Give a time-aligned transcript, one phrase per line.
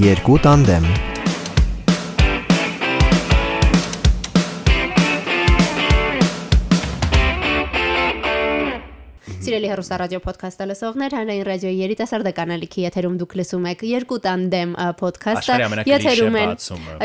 [0.00, 1.11] Երկու տանդեմ
[9.52, 14.70] Սիրելի հեռուստա ռադիո ոդքասթը լսողներ, հանրային ռադիոյի երիտասարդական ալիքի եթերում դուք լսում եք երկու տանդեմ
[15.02, 15.56] ոդքասթը։
[15.92, 16.54] Եթերում են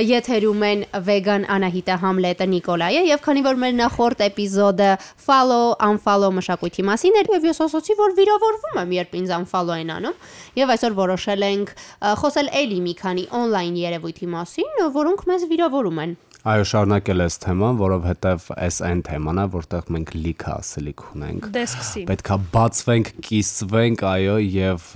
[0.07, 4.89] եթերում են վեգան Անահիտը Համլետը Նիկոլայը եւ քանի որ մեր նախորդ էպիզոդը
[5.27, 9.91] follow unfollow մշակույթի մասին էր եւ ես ասացի որ վիրավորվում եմ երբ ինձ unfollow են
[9.97, 10.15] անում
[10.61, 11.75] եւ այսօր որոշել ենք
[12.23, 16.15] խոսել էլի մի քանի on-line երևույթի մասին, որոնք մեզ վիրավորում են։
[16.47, 21.63] Այո, շարունակել ես թեման, որովհետև այս այն թեման է, որտեղ մենք լիքը ասելիք ունենք։ Դե
[21.67, 24.87] սկսի։ Պետքա բացվենք, կիսվենք, այո, եւ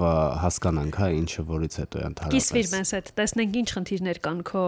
[0.46, 4.66] հասկանանք, հա, ինչը որից հետո է ընդհանրապես։ Կիսվիր մեզ հետ, տեսնենք ինչ խնդիրներ կան քո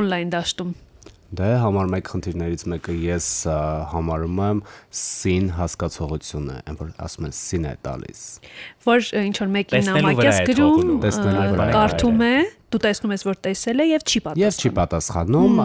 [0.00, 0.74] on-line դաշտում։
[1.34, 3.28] Դե համար մեկ խնդիրներից մեկը ես
[3.90, 4.58] համարում եմ
[4.94, 8.20] սին հասկացողությունը, այն որ ասում են սին է տալիս։
[8.86, 10.92] Որ ինչ որ մեկին նամակ ես գրում,
[11.74, 12.36] կարդում է,
[12.74, 15.60] դու տեսնում ես որ տեսել է եւ չի պատասխանում։ Եվ չի պատասխանում,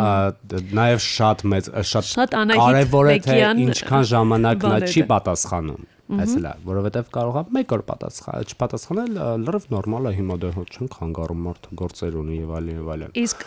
[0.79, 7.09] նաեւ շատ մեծ շատ կարեւոր է թե ինչքան ժամանակ նա չի պատասխանում Այս լա, որովհետև
[7.13, 11.67] կարող է մեկ օր պատասխանել, չպատասխանել լրիվ նորմալ է հիմա դե հոտ չեն խանգարում մարդ
[11.81, 13.43] գործեր ունի եւ այլն եւ այլն։ Իսկ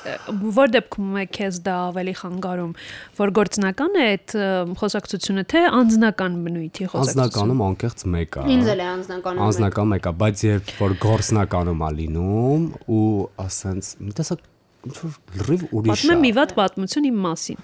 [0.58, 2.76] որ դեպքում է քեզ դա ավելի խանգարում,
[3.18, 4.36] որ գործնական է այդ
[4.82, 10.06] խոսակցությունը թե անձնական բնույթի խոսակցությունը։ Անձնականում անկեղծ մեկ է։ Ինձ էլ է անձնականում։ Անձնական մեկ
[10.06, 13.04] է, բայց երբ որ գործնականում է լինում ու
[13.42, 14.48] ասենց մի տեսակ
[14.82, 17.60] ինչ որ լրիվ ուրիշ է։ Պատմեմ մի վատ պատմություն իմ մասին։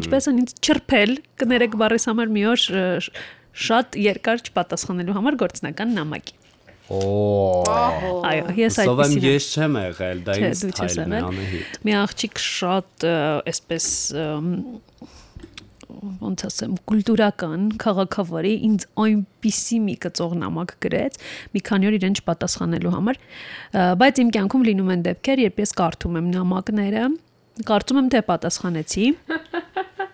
[0.00, 2.64] Ինչպես են ինձ չրփել, կներեք բարես համար մի օր
[3.60, 6.36] շատ երկար չպատասխանելու համար գործնական նամակի։
[6.90, 7.00] Օ։
[8.26, 13.06] Այո, ես այդպես։ Սովեմ ես չեմ եղել, դա ինձ թայլն է անհիտ։ Մի աղջիկ շատ
[13.52, 13.86] այսպես
[16.00, 21.18] ոնց ասեմ, կուլտուրական քաղաքավարի ինձ այնպիսի մի կծող նամակ գրեց,
[21.54, 23.20] մի քանի օր իրեն չպատասխանելու համար,
[24.00, 27.04] բայց իմ կյանքում լինում են դեպքեր, երբ ես կարդում եմ նամակները,
[27.70, 29.06] կարծում եմ թե պատասխանեցի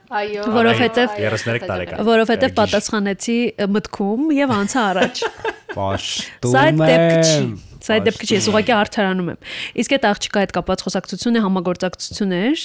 [0.07, 3.39] Այո։ Որովհետև 33 տարեկան։ Որովհետև պատասխանեցի
[3.77, 5.23] մտքում եւ անցա առաջ։
[5.77, 7.41] Պաշտում եմ։ Սա դեպքը չի։
[7.87, 9.51] Սա դեպքը չի, ես ուղղակի արդարանում եմ։
[9.83, 12.65] Իսկ այդ աղջիկա հետ կապված խոսակցությունը համագործակցություն էր,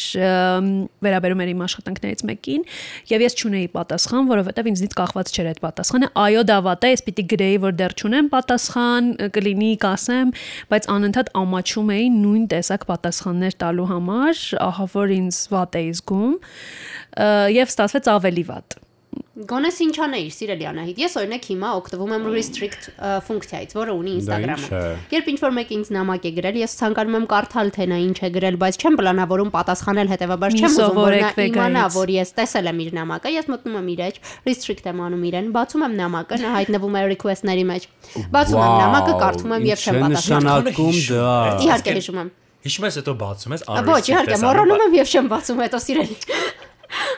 [1.06, 2.66] վերաբերում էր իմ աշխատանքներից մեկին,
[3.12, 7.06] եւ ես չունեի պատասխան, որովհետեւ ինձնից կախված չէր այդ պատասխանը։ Այո, դա վատ է, ես
[7.06, 10.36] պիտի գրեի, որ դեռ չունեմ պատասխան, կլինի կասեմ,
[10.74, 16.34] բայց անընդհատ ամաչում էի նույն տեսակ պատասխաններ տալու համար, ահա որ ինձ վատ է զգում
[17.62, 18.82] եւ ստացվեց ավելի վատ։
[19.42, 22.88] Գոնես ինչ անեիր, սիրելի Անահիտ։ Ես օրինակ հիմա օգտվում եմ restrict
[23.28, 27.72] ֆունկցիայից, որը ունի Instagram-ը։ Երբ ինչ-որ մեկը ինձ նամակ է գրել, ես ցանկանում եմ կարդալ
[27.76, 31.86] թե նա ինչ է գրել, բայց չեմ պլանավորում պատասխանել, հետեւաբար չեմ ուզում որ նա իմանա,
[31.96, 34.20] որ ես տեսել եմ իր նամակը, ես մտնում եմ իր էջ,
[34.52, 37.88] restrict եմ անում իրեն, բացում եմ նամակը, նա հայտնվում է request-ների մեջ։
[38.36, 40.92] Բացում եմ նամակը, կարդում եմ եւ չեմ պատասխանում։
[41.66, 45.62] Իհարկե հիշում եմ։ Հիշում ես հետո բացում ես Ոչ, իհարկե, մոռանում եմ եւ չեմ բացում
[45.66, 46.18] հետո սիրելի։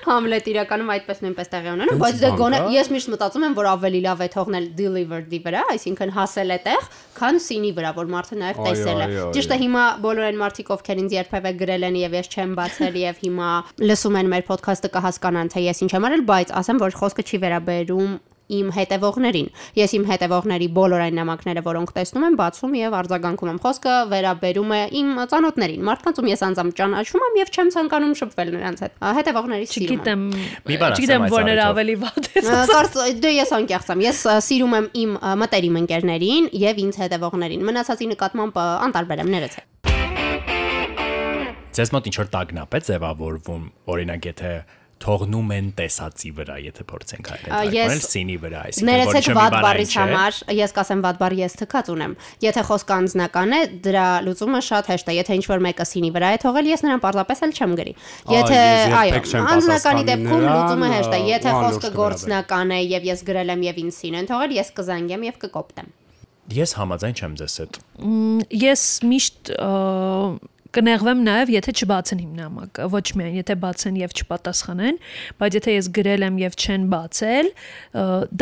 [0.03, 4.01] Համլետ իրականում այդպես նույնպես տեղի ունենում, բայց դե գոնե ես միշտ մտածում եմ, որ ավելի
[4.03, 8.61] լավ է թողնել delivered-ի վրա, այսինքն հասել է տեղ, քան սինի վրա, որ մարդը նաև
[8.67, 9.07] տեսել է։
[9.37, 12.99] Ճիշտ է, հիմա բոլոր այն մարդիկ, ովքեր ինձ երբևէ գրել են եւ ես չեմ բացել
[13.03, 13.49] եւ հիմա
[13.83, 17.41] լսում են մեր ոդքասթը կհասկանան, թե ես ինչ եմ արել, բայց ասեմ, որ խոսքը չի
[17.43, 18.13] վերաբերում
[18.53, 19.47] իմ հետևողներին։
[19.79, 24.73] Ես իմ հետևողների բոլոր այն նամակները, որոնք տեսնում եմ, բացում եւ արձագանքում եմ։ Խոսքը վերաբերում
[24.73, 28.97] է իմ ծանոթներին, մարդկանց, ում ես անձամբ ճանաչում եմ եւ չեմ ցանկանում շփվել նրանց հետ։
[29.19, 30.23] Հետևողների սիրում եմ։
[30.63, 35.17] Չգիտեմ, չգիտեմ որներ ավելի վատ է։ Կարծ դե ես անկեղծ եմ։ Ես սիրում եմ իմ
[35.43, 39.69] մտերիմ ընկերներին եւ ինձ հետևողներին։ Մնացածի նկատմամբ անտարբեր եմ ներեցեք։
[41.73, 44.49] Ձեզ մոտ ինչ որ տագնապ է ձևավորվում, օրինակ եթե
[45.03, 50.37] թողնում են տեսածի վրա, եթե փորձենք հայտնել սինի վրա, այսինքն որ չեմ վատ բարից համար,
[50.59, 55.11] ես կասեմ վատ բար ես թքած ունեմ։ Եթե խոսքը անձնական է, դրա լուծումը շատ հեշտ
[55.11, 57.95] է։ Եթե ինչ-որ մեկը սինի վրա է թողել, ես նրան պարզապես էլ չեմ գրի։
[58.33, 58.61] Եթե
[59.01, 63.83] այո, անձնականի դեպքում լուծումը հեշտ է։ Եթե խոսքը գործնական է եւ ես գրել եմ եւ
[63.83, 65.91] ինձ սին են թողել, ես կզանգեմ եւ կկոպտեմ։
[66.53, 67.77] Ես համաձայն չեմ ձեզ հետ։
[68.59, 69.51] Ես միշտ
[70.73, 74.99] կնեղվեմ նաև, եթե չբացեն իմ նամակը, ոչ միայն եթե բացեն եւ չպատասխանեն,
[75.41, 77.51] բայց եթե ես գրել եմ եւ չեն բացել,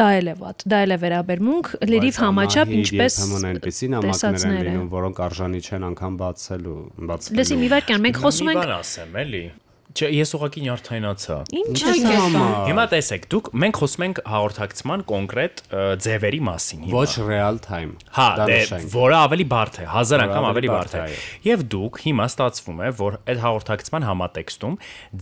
[0.02, 4.62] դա էլ է վատ, դա էլ է վերաբերմունք, լրիվ համաչափ ինչպես Համոն այնպեսի նամակներ են
[4.72, 6.78] լինում, որոնք արժանի չեն անգամ բացելու,
[7.12, 9.44] բացվելու։ Լսի մի վարքան, մենք խոսում ենք Բան ասեմ, էլի
[9.92, 15.62] Չէ, ես ուղղակի նյարդայնացա։ Ինչ է համա։ Հիմա տեսեք, դուք մենք խոսում ենք հաղորդակցման կոնկրետ
[16.06, 18.60] ձևերի մասին հիմա։ Ոչ real time։ Հա, դե
[18.94, 21.04] որը ավելի բարդ է, հազար անգամ ավելի բարդ է։
[21.50, 24.78] Եվ դուք հիմա ստացվում է, որ այդ հաղորդակցման համատեքստում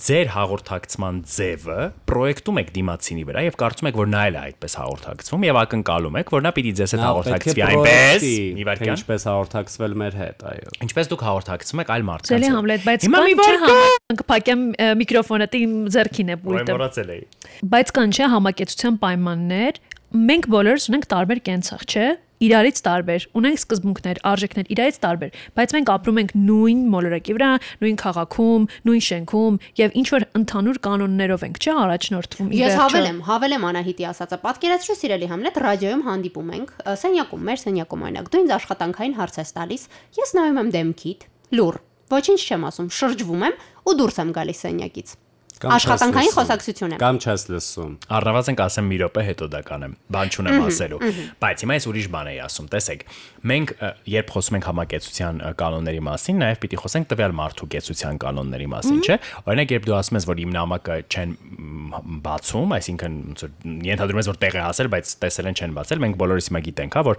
[0.10, 1.80] ձեր հաղորդակցման ձևը
[2.10, 6.19] պրոյեկտում եք դիմացինի վրա եւ կարծում եք, որ նա էլ է այդպես հաղորդակցվում եւ ակնկալում
[6.19, 8.27] եք, որ նա պիտի ձեզ հետ հաղորդակցվի այնպես։
[8.60, 12.48] Մի վարքյան։ Ինչպես հաղորդակցվել մեր հետ, այո։ Ինչպես դուք հաղորդակցվում եք այլ մարդկանց
[12.89, 14.58] հետ։ հիմա մի վարքան կփակեմ
[15.01, 17.21] միկրոֆոնը իմ ձեռքին է պուլտը։ Մոռացել էի։
[17.73, 19.79] Բայց կան չէ համակեցության պայմաններ։
[20.29, 22.07] Մենք բոլորս ունենք տարբեր կենցաղ, չէ՞
[22.39, 27.50] իրարից տարբեր, ունենք սկզբունքներ, արժեքներ իրարից տարբեր, բայց մենք ապրում ենք նույն մոլորակի վրա,
[27.83, 33.19] նույն քաղաքում, նույն շենքում եւ ինչ որ ընդհանուր կանոններով ենք, չէ՞, առաջնորդվում։ Ես հավել եմ,
[33.27, 36.73] հավել եմ Անահիտի ասածը։ Պատկերացրու սիրելի Համլետ, ռադիոյում հանդիպում ենք,
[37.03, 39.85] սենյակում, մեր սենյակում օրինակ, դու ինձ աշխատանքային հարց ես տալիս,
[40.23, 41.29] ես նայում եմ դեմքիդ,
[41.59, 45.15] լուր Ոչինչ չեմ ասում, շրջվում եմ ու դուրս եմ գալիս սենյակից։
[45.59, 50.63] Աշխատանքային խոսակցություն եմ։ Կամ չես լսում։ Առնվազն կասեմ մի րոպե հետո դա կանեմ։ Բան չունեմ
[50.69, 51.00] ասելու։
[51.44, 53.03] Բայց հիմա ես ուրիշ բան եի ասում։ Տեսեք,
[53.50, 53.73] մենք
[54.13, 59.17] երբ խոսում ենք համակեցության կանոնների մասին, նաև պիտի խոսենք տվյալ մարդու կեցության կանոնների մասին, չէ՞։
[59.50, 61.35] Օրինակ, երբ դու ասում ես, որ իմ նամակը չեն
[62.29, 63.51] բացում, այսինքն ոնց որ
[63.89, 66.97] ենթադրում ես, որ տեղ է հասել, բայց տեսել են չեն բացել, մենք բոլորս հիմա գիտենք,
[67.00, 67.15] հա, որ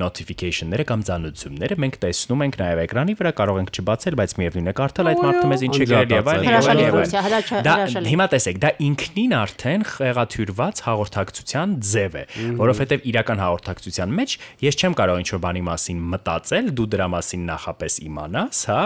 [0.00, 4.76] notification-ները կամ ծանոթությունները մենք տեսնում ենք նաև էկրանի վրա, կարող ենք չբացել, բայց միևնույն է
[4.80, 7.75] կարդալ այդ մարդը մեզ ինչ է գրել եւ այլն։ Դա
[8.06, 12.24] հիմա տեսեք, դա ինքնին արդեն խեղաթյուրված հաղորդակցության ձև է,
[12.60, 14.36] որովհետեւ իրական հաղորդակցության մեջ
[14.66, 18.80] ես չեմ կարող ինչ-որ բանի մասին մտածել, դու դրա մասին նախապես իմանաս, հա,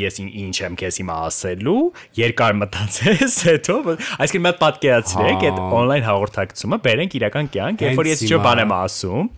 [0.00, 1.76] ես ինչ եմ քեզ հիմա ասելու,
[2.20, 3.76] երկար մտածես, հետո,
[4.20, 8.74] այսինքն հատ պատկերացրեք այդ on-line հաղորդակցումը, բերենք իրական կյանք, երբ որ ես ինչ-որ բան եմ
[8.80, 9.30] ասում,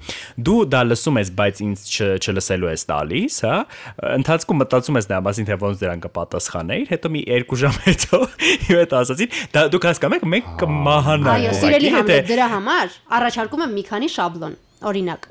[0.49, 1.85] դու դա լսում ես, բայց ինձ
[2.23, 3.57] չլսելու ես տալիս, հա,
[4.23, 8.21] ընթացքում մտածում ես դրա մասին, թե ոնց դրան կպատասխանեիր, հետո մի 2 ժամ հետո
[8.63, 13.65] Իմ հետ ասացին, դա դուք հասկանում եք, մենք կմահանանք։ Այո, սիրելի համլետ, դրա համար առաջարկում
[13.67, 14.57] եմ մի քանի շաբլոն։
[14.93, 15.27] Օրինակ,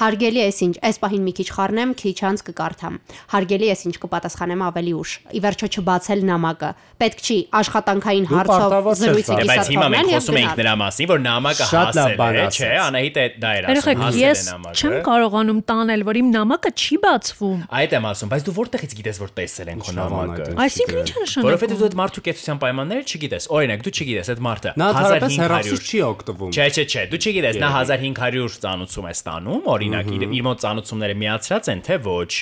[0.00, 2.94] Հարգելի ես ինչ, այս պահին մի քիչ խառնեմ, քիչ անց կկարդամ։
[3.34, 6.70] Հարգելի ես ինչ կպատասխանեմ ավելի ուշ։ Ի վերջո չբացել նամակը։
[7.00, 11.64] Պետք չի աշխատանքային հարցով զրույցի կիսատոնել։ Բայց հիմա մենք խոսում ենք նրա մասին, որ նամակը
[11.70, 16.20] հասել է, չէ՞, Անահիտը դա էր ասում, հասել է նամակը։ Ես չեմ կարողանում տանել, որ
[16.20, 19.94] իմ նամակը չի բացվում։ Այդ եմ ասում, բայց դու որտեղից գիտես, որ տեսել են քո
[20.00, 24.30] նամակը։ Այսինքն ինչ է նշանակում։ Որովհետեւ դու այդ մարդու կեցության պայմանները չգիտես։ Օրինակ, դու չգիտես
[24.30, 29.62] այդ մարդը 1500 չի օգտվում։ Չէ, չէ, չէ, դու չգիտես, նա 1500 ծանուցում է ստանում,
[29.80, 32.32] օրինակ իր մոտ ծանուցումները միացրած են, թե ոչ։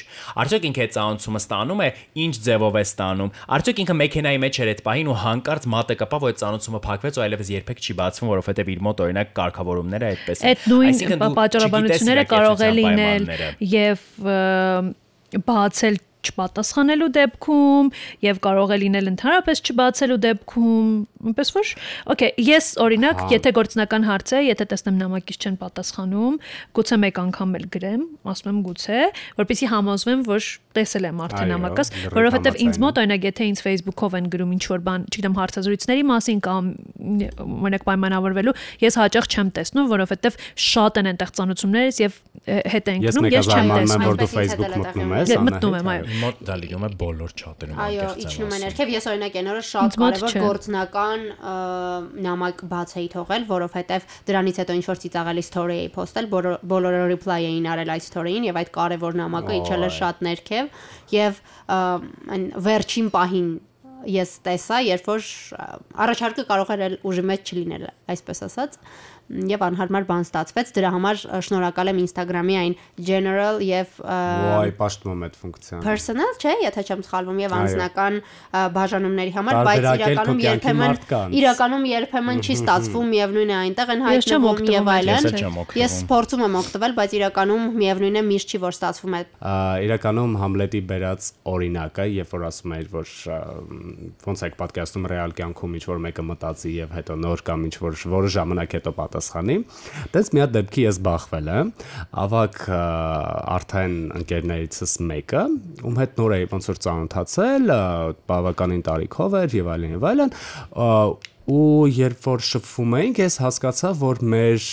[0.43, 1.89] Արդյոք ինքը այդ ծանուցումը ստանում է,
[2.25, 6.27] ինչ ձևով է ստանում։ Արդյոք ինքը մեքենայի մեջ էր այդ պահին ու հանկարծ մատը կպավ,
[6.27, 10.43] որ այդ ծանուցումը փակվեց ու այլևս երբեք չի բացվում, որովհետև իր մոտ օրինակ կարգավորումները այդպես
[10.43, 13.31] են։ Այդ նույն պատճառաբանությունները կարող է լինել
[13.79, 14.05] եւ
[15.49, 15.99] բացել
[16.29, 17.91] չպատասխանելու դեպքում
[18.25, 20.89] եւ կարող է լինել ընդհանրապես չբացելու դեպքում,
[21.19, 21.73] այնպես որ
[22.15, 26.39] Okay, ես օրինակ, եթե գործնական հարց է, եթե տեսնեմ նամակից չեն պատասխանում,
[26.79, 29.01] գուցե մեկ անգամ էլ գրեմ, ասում եմ գուցե,
[29.39, 30.49] որպեսզի համոզվեմ, որ
[30.79, 34.83] տեսել եմ արդեն նամակս, որովհետեւ ինձ մոտ օրինակ եթե ինձ Facebook-ով են գրում ինչ որ
[34.89, 36.71] բան, չգիտեմ, հարցազրույցների մասին կամ
[37.69, 38.55] օրինակ պայմանավորվելու,
[38.85, 40.39] ես հաճախ չեմ տեսնում, որովհետեւ
[40.69, 42.19] շատ են այնտեղ ծանոթություններից եւ
[42.49, 46.43] հետ են գնում, ես չեմ տեսնում, որ դու Facebook մտնում ես, մտնում եմ, այո մոտ
[46.49, 50.39] դա լինում է բոլոր չաթերում այո իջնում է ներքև ես օրինակ այն օրը շատ կարևոր
[50.45, 51.08] գործնական
[52.27, 56.29] նամակ բաց էի թողել որովհետև դրանից հետո ինչ որ ծիծաղելի story էի post-ել
[56.73, 60.85] բոլորը reply էին արել այդ story-ին եւ այդ կարևոր նամակը իջել է շատ ներքև
[61.19, 61.41] եւ
[61.79, 63.51] այն վերջին պահին
[64.07, 65.25] ես տեսա, երբ որ
[66.05, 68.77] առաջարկը կարող էր ուժի մեջ չլինել, այսպես ասած
[69.29, 72.75] եւ անհարմար բան ստացվեց։ Դրա համար շնորհակալ եմ Instagram-ի այն
[73.09, 78.19] general եւ Ոայ, պաշտում եմ այդ ֆունկցիան։ Personal, չէ, եթե չեմ սխալվում եւ անձնական
[78.79, 80.97] բաժանումների համար, բայց իրականում երբեմն
[81.39, 85.29] իրականում երբեմն չի ստացվում միևնույն է այնտեղ են հայտնվում եւ այլն։
[85.79, 89.23] Ես փորձում եմ օգտվել, բայց իրականում միևնույն է միշտ չի որ ստացվում է։
[89.89, 93.15] Իրականում Համլետի բերած օրինակը, երբ որ ասում էր, որ
[94.29, 98.03] ոնց է պատկերացնում ռեալ կյանքում ինչ որ մեկը մտածի եւ հետո նոր կամ ինչ որ
[98.19, 99.57] որը ժամանակ հետո պատասխան պատասխանի։
[100.15, 101.73] Տենց մի հատ դեպքի ես բախվել եմ,
[102.23, 102.59] ավակ
[103.59, 105.43] արդեն ընկերներիցս մեկը,
[105.89, 107.75] ում հետ նոր էի ոնց որ ծանոթացել,
[108.31, 110.37] բավականին տարիքով էր եւ այլն եւ այլն,
[111.49, 114.65] ու երբ որ շփվում էինք, ես հասկացա, որ մեր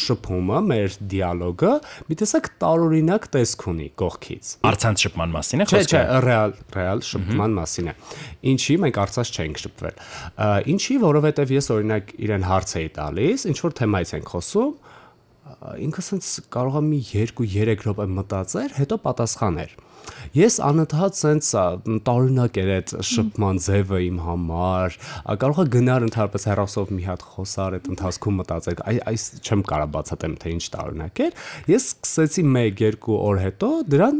[0.00, 1.72] շփումը, մեր դիալոգը
[2.08, 7.04] մի տեսակ տարօրինակ տեսք ունի կողքից։ Արցանց շփման մասին է խոսքը։ Չէ, չէ, ռեալ, ռեալ
[7.10, 7.96] շփման մասին է։
[8.54, 10.02] Ինչի մենք արցած չենք շփվել։
[10.74, 14.74] Ինչի, որովհետև ես օրինակ իրեն հարց էի տալիս, ինչ որ թեմայից ենք խոսում,
[15.84, 19.74] ինքը սենց կարող է մի 2-3 րոպե մտածեր, հետո պատասխաներ։
[20.34, 21.60] Ես անընդհատ sense
[22.06, 24.96] տարօրինակ էր այդ շփման ձևը իմ համար։
[25.44, 29.92] Կարող է գնար ընդհանրապես հերոսով մի հատ խոսար այդ ընթացքում մտածել, այ այս չեմ կարող
[29.94, 31.38] բացատրեմ թե ինչ տարօրինակ էր։
[31.70, 34.18] Ես սկսեցի 1-2 օր հետո դրան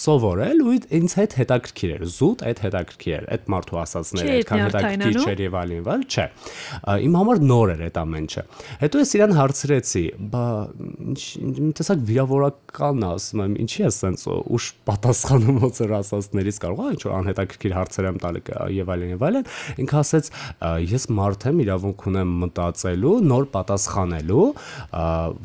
[0.00, 5.20] սովորել ու ինձ հետ հետաքրքիր էր, զուտ այդ հետաքրքիր էր, այդ մարդու ասածները այդքան հետաքրքիր
[5.20, 6.26] չէր եւ այլն, այլ չէ։
[7.10, 8.44] Իմ համար նոր էր այդ ամեն ինչը։
[8.80, 10.44] Հետո ես իրան հարցրեցի, բա
[11.10, 11.20] ինչ
[11.80, 14.68] տեսակ վիրավորական ասում եմ, ինչի է սենց ուշ
[15.40, 18.42] պատասխանում ոնց ասածներից կարող է ինչ որ անհետաքրքիր հարցեր եմ տալի
[18.76, 19.46] եւ այլն եւ այլն
[19.84, 20.30] ինքը ասեց
[20.90, 24.48] ես մարդ եմ իրավունք ունեմ մտածելու նոր պատասխանելու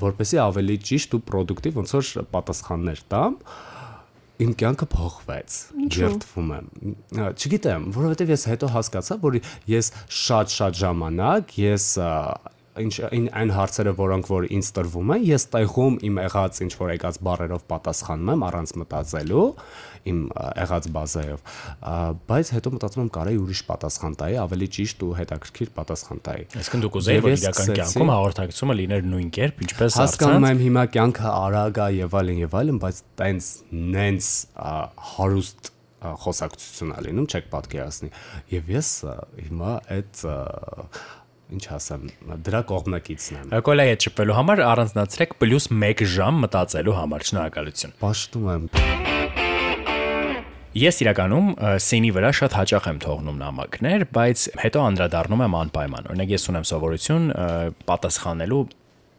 [0.06, 3.40] որպեսի ավելի ճիշտ ու պրոդուկտիվ ոնց որ պատասխաններ տամ
[4.36, 5.58] իմ կյանքը փոխվեց
[5.96, 6.66] երթվում եմ
[7.40, 9.38] չգիտեմ որովհետեւ ես հետո հասկացա որ
[9.72, 9.92] ես
[10.26, 11.86] շատ-շատ ժամանակ ես
[12.82, 17.20] ինչ այն հարցերը, որոնք որ ինձ տրվում են, ես տեղում իմ եղած ինչ որ եկած
[17.26, 19.46] բառերով պատասխանում եմ առանց մտածելու,
[20.06, 21.54] իմ եղած բազայով,
[22.30, 26.84] բայց հետո մտածում եմ կարայի ուրիշ պատասխան տայի, ավելի ճիշտ ու հետաքրքիր պատասխան տայի։ Այսինքն
[26.86, 31.80] դուք ուզեի որ իրական կյանքում հաղորդակցությունը լիներ նույն կերպ, ինչպես հասկանում եմ հիմա կյանքը արագ
[31.86, 33.50] է եւ այլն եւ այլն, բայց տենց
[33.96, 34.30] նենց
[35.16, 35.72] հարուստ
[36.22, 38.10] խոսակցություն ա լինում, չեք պատկերացնի։
[38.52, 38.90] Եվ ես
[39.48, 40.24] հիմա այդ
[41.54, 42.06] ինչ ասեմ,
[42.46, 48.64] դրա կողմնակիցն եմ։ Կոլայի հետ շփվելու համար առանձնացրեք +1 ժամ մտածելու համար։ Շնորհակալություն։ Պաշտում եմ։
[50.76, 51.46] Ես իրականում
[51.86, 56.66] սինի վրա շատ հաճախ եմ թողնում նամակներ, բայց հետո անդրադառնում եմ անպայման։ Օրինակ ես ունեմ
[56.68, 57.30] սովորություն
[57.88, 58.64] պատասխանելու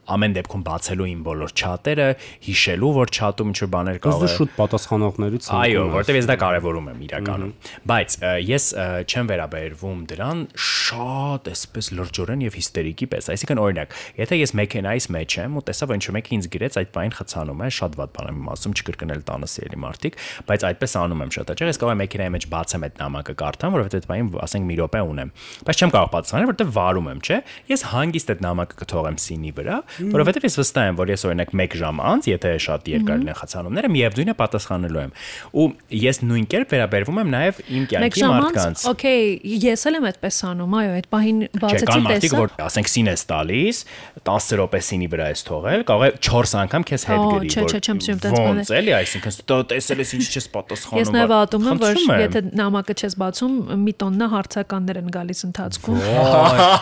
[0.06, 2.08] ամեն դեպքում բացելու իմ բոլոր չաթերը,
[2.46, 6.36] հիշելու, որ չաթում ինչ-որ բաներ կարող է։ Դու շուտ պատասխանողներից ես։ Այո, որտեվ ես դա
[6.42, 7.52] կարևորում եմ իրականում։
[7.90, 8.66] Բայց ես
[9.06, 15.36] չեմ վերաբերվում դրան շատ էսպես լրջորեն եւ հիստերիկի պես։ Այսինքն օրինակ, եթե ես մեքենայից մեջ
[15.42, 18.30] եմ ու տեսա, որ ինչ-որ մեկը ինձ գրեց, այդ բանին խցանում է, շատ վատ բան
[18.30, 22.00] եմ ասում, չկրկնել տանը սիրելի մարդիկ, բայց այդպես անում եմ շատ հաճախ։ Ես կարող եմ
[22.06, 25.32] մեքենայի մեջ բացեմ այդ նամակը կարդամ, որովհետեւ այդ բանին ասենք մի րոպե ունեմ։
[25.66, 29.76] Բայց չեմ կարող պատասխանել, որտեվ վարում եմ, չէ։ Ես հանգիստ այդ նամակը կթողեմ սինի վրա
[30.16, 33.90] որովհետև ես վստահ եմ, որ ես օրինակ 1 ժամ անց, եթե շատ երկար լինեն խցանումները,
[33.96, 35.12] միևնույնն է պատասխանելու եմ։
[35.56, 35.66] Ու
[36.06, 39.20] ես նույն կերպ վերաբերվում եմ նաև իմ կյանքի մարդկանց։ Okay,
[39.66, 43.82] ես էլ եմ այդպես անում, այո, այդ պահին բացեցի տեսա։ որ ասենք սին ես տալիս,
[44.26, 47.62] 10 րոպե սինի վրա ես թողել, կարող է 4 անգամ քեզ հետ գրի, որ Չէ,
[47.66, 49.36] չէ, չեմ սիրում տենց բաներ։ Ոնց էլի, այսինքն
[49.70, 53.54] տեսել ես ինչ չես պատասխանում։ Ես նաև ատում եմ, որ եթե նամակը չես բացում,
[53.86, 56.00] մի տոննա հարցականներ են գալիս ընթացքում։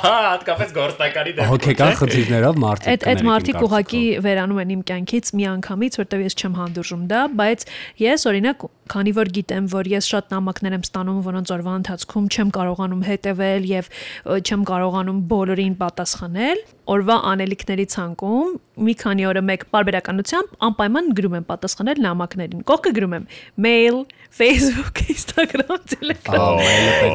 [0.05, 5.99] Հատկապես գործնականի դեպքում։ Հոգեկան խնդիրներով մարդիկ այդ մարդիկ ուղակի վերանում են իմ կյանքից մի անգամից,
[6.01, 7.67] որտեվ ես չեմ հանդուրժում դա, բայց
[8.05, 12.53] ես օրինակ քանի որ գիտեմ, որ ես շատ նամակներ եմ ստանում, որոնց օրվա ընթացքում չեմ
[12.59, 13.91] կարողանում հետևել եւ
[14.45, 16.65] չեմ կարողանում բոլորին պատասխանել,
[16.95, 18.49] օրվա անելիքների ցանկում
[18.85, 23.27] մի քանի օրը մեկ բարբերականությամբ անպայման գրում եմ պատասխանել նամակներին։ Կողքը գրում եմ
[23.65, 24.01] mail,
[24.35, 26.59] Facebook, Instagram, Telegram։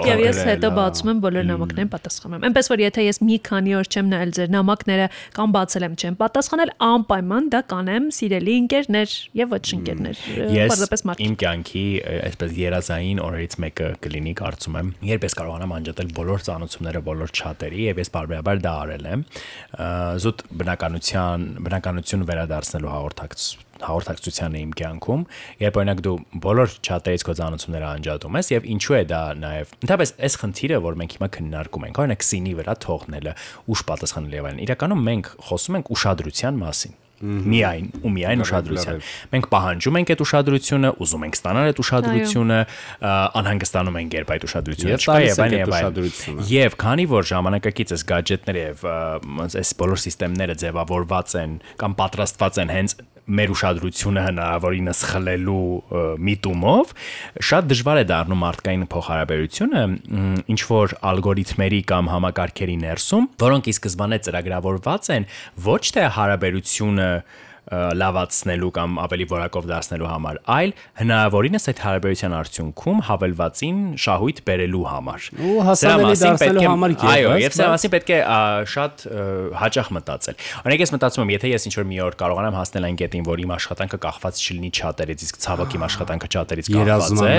[0.07, 3.75] Եվ ես հետո բացում եմ բոլոր նամակներին պատասխանում եմ։ Էնպես որ եթե ես մի քանի
[3.79, 9.17] օր չեմ նայել ձեր նամակները կամ բացել եմ չեմ պատասխանել, անպայման դա կանեմ սիրելի ընկերներ
[9.43, 10.23] եւ ոչ ընկերներ։
[10.71, 11.85] Պարզապես մարդ։ Իմ կյանքի
[12.23, 17.81] այսպես երազային օրերից մեկը կլինի, կարծում եմ, երբ ես կարողանամ անջատել բոլոր ծանոթությունները բոլոր չաթերի
[17.89, 19.25] եւ ես բարբերաբար դա արել եմ
[20.23, 25.21] զուտ բնականության բնականություն վերադարձնելու հաղորդակցություն հաղորդակցության իմ կյանքում,
[25.63, 30.13] երբ օրինակ դու բոլոր չաթերից քո ծանոթությունները անջատում ես եւ ինչու է դա նաեւ։ Ընդհանրապես
[30.27, 33.35] այս խնդիրը, որ մենք հիմա քննարկում ենք, օրինակ սինի վրա թողնելը,
[33.71, 39.01] ուշ պատասխանել եւ այլն, իրականում մենք խոսում ենք ուշադրության մասին միայն ու միայն ուշադրության։
[39.33, 42.59] Մենք պահանջում ենք այդ ուշադրությունը, ուզում ենք ստանալ այդ ուշադրությունը,
[43.39, 48.05] անհանգստանում ենք, երբ այդ ուշադրությունը չկա եւ այլն եւ այլն։ Եվ քանի որ ժամանակակից էս
[48.09, 48.85] գadgetները եւ
[49.59, 49.99] այս բոլոր
[50.49, 52.95] համակարգերը ձևավորված են կամ պատրաստված են հենց
[53.29, 55.65] մեր ուշադրությունը հնարավորինս խլելու
[56.29, 56.93] միտումով
[57.49, 59.83] շատ դժվար է դառնում մարդկային փոխհարաբերությունը
[60.53, 65.29] ինչ որ ալգորիթմերի կամ համակարգերի ներսում, որոնք ի սկզբանե ծրագրավորված են
[65.69, 67.09] ոչ թե հարաբերությունը
[67.69, 75.27] լավացնելու կամ ավելի որակով դարձնելու համար, այլ հնարավորինս այդ հարաբերության արդյունքում հավելվածին շահույթ բերելու համար։
[75.49, 78.19] Ու հասանելի դարձնելու համար եւ այո, եւ սա մասին պետք է
[78.73, 79.05] շատ
[79.59, 83.23] հաճախ մտածել։ Օրինակ ես մտածում եմ, եթե ես ինչ-որ մի օր կարողանամ հասնել այն կետին,
[83.29, 87.37] որ իմ աշխատանքը կախված չլինի չաթերից, իսկ ցավոք իմ աշխատանքը չաթերից կախված է,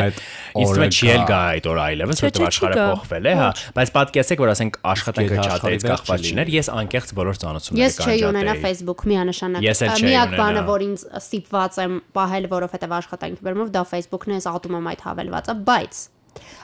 [0.60, 4.42] ինձ մեջ չի էլ գա այդ օր այլևս, որտեղ աշխարհը փոխվել է, հա, բայց պատկերացեք,
[4.44, 9.04] որ ասենք աշխատանքը չաթերից կախված չներ, ես անկեղծ բոլոր ծանոթությունները կանջատեի։ Ես չէի ունենա Facebook
[9.10, 9.60] միանշանակ։
[10.00, 14.48] Մի միակ բանը, որ ինձ ստիպված եմ պահել, որովհետև աշխատանքի բերումով դա Facebook-ն է, ես
[14.50, 16.02] ատում եմ այդ հավելվածը, բայց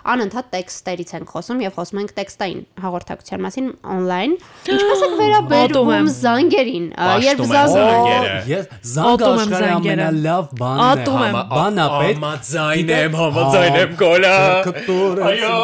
[0.07, 4.35] անընդհատ տեքստերից ենք խոսում եւ խոսում ենք տեքստային հաղորդակցության մասին on-line։
[4.77, 6.87] Ինչպես եք վերաբերվում զանգերին,
[7.27, 14.35] երբ զանգերը։ Ես զանգը աշխարհի ամենալավ բանն է, բանա պետք։ Համաձայն եմ, համաձայն եմ գոլա։
[15.27, 15.55] Այո,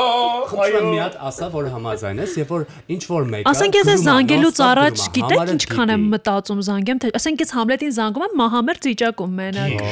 [0.62, 4.60] այո։ Մի հատ ասա որ համաձայն ես, երբ որ ինչ որ մեկը Ասենք ես զանգելուց
[4.66, 9.84] առաջ գիտեք ինչքան եմ մտածում զանգեմ, թե ասենք ես Համլետին զանգում եմ, մահամերձ վիճակում մենակ։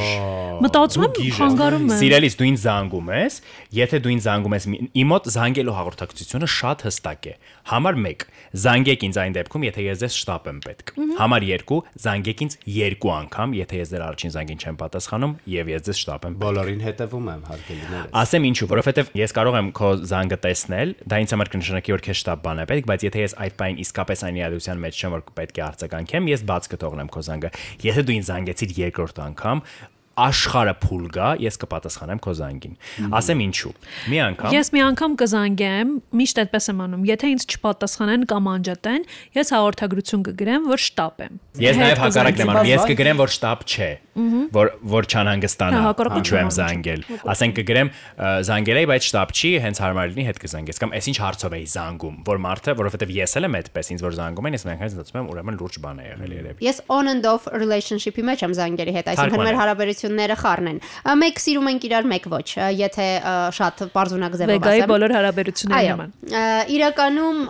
[0.61, 3.39] Մտածում եմ, խանգարում եմ։ Սիրելիս դու ինձ զանգում ես,
[3.81, 4.67] եթե դու ինձ զանգում ես
[5.01, 7.35] իմոտ զանգելու հաղորդակցությունը շատ հստակ է։
[7.71, 8.25] Համար 1.
[8.65, 11.79] Զանգեք ինձ այն դեպքում, եթե ես ձեզ շտապ եմ պետք։ Համար 2.
[12.05, 16.27] Զանգեք ինձ երկու անգամ, եթե ես ձեր առաջին զանգին չեմ պատասխանում եւ ես ձեզ շտապ
[16.31, 21.21] եմ։ Բոլորին հետևում եմ հարգելիներս։ Ասեմ ինչու, որովհետեւ ես կարող եմ քո զանգը տեսնել, դա
[21.21, 24.25] ինձ համար կնշանակի որ քեզ շտապ բան է պետք, բայց եթե ես այդ բային իսկապես
[24.31, 27.51] այն իրադրության մեջ չեմ որ պետք է արձագանքեմ, ես բաց կթողնեմ քո զանգը։
[27.91, 29.65] Եթե դու ինձ զանգեցիր երկրորդ անգամ,
[30.19, 32.75] աշխարհը փուլ գա, ես կպատասխանեմ քո զանգին։
[33.15, 33.73] Ասեմ ինչու։
[34.11, 39.07] Մի անգամ Ես մի անգամ կզանգեմ, միշտ այդպես եմ անում։ Եթե ինձ չպատասխանեն կամ անջատեն,
[39.39, 43.65] ես հաղորդագրություն կգրեմ, որ շտապ եմ։ Ես նաև հակառակն եմ անում։ Ես կգրեմ, որ շտապ
[43.71, 43.91] չէ,
[44.51, 45.81] որ որ չանհանգստանա։
[46.21, 47.91] Ինչու եմ զանգել։ Ասենք կգրեմ
[48.51, 52.17] զանգել էի, բայց շտապ չի, հենց հարմար լինի հետ կզանգես կամ այսինչ հարցով էի զանգում,
[52.27, 55.31] որ մարդը, որովհետև ես էլ եմ այդպես ինձ որ զանգում են, ես միանգամից զգացում եմ,
[55.31, 59.11] ուրեմն լուրջ բան է եղել երևի։ Ես on and off relationship-ի մեջ եմ զանգերի հետ,
[59.15, 60.81] այսինքն մեր հարաբերություն հարաբերությունները խառնեն։
[61.21, 62.49] Մեկ սիրում ենք իրար, մեկ ոչ,
[62.81, 63.07] եթե
[63.57, 66.11] շատ բարձունակ ձևով ասեմ։ Վեգայի բոլոր հարաբերությունները նման։
[66.77, 67.41] Իրականում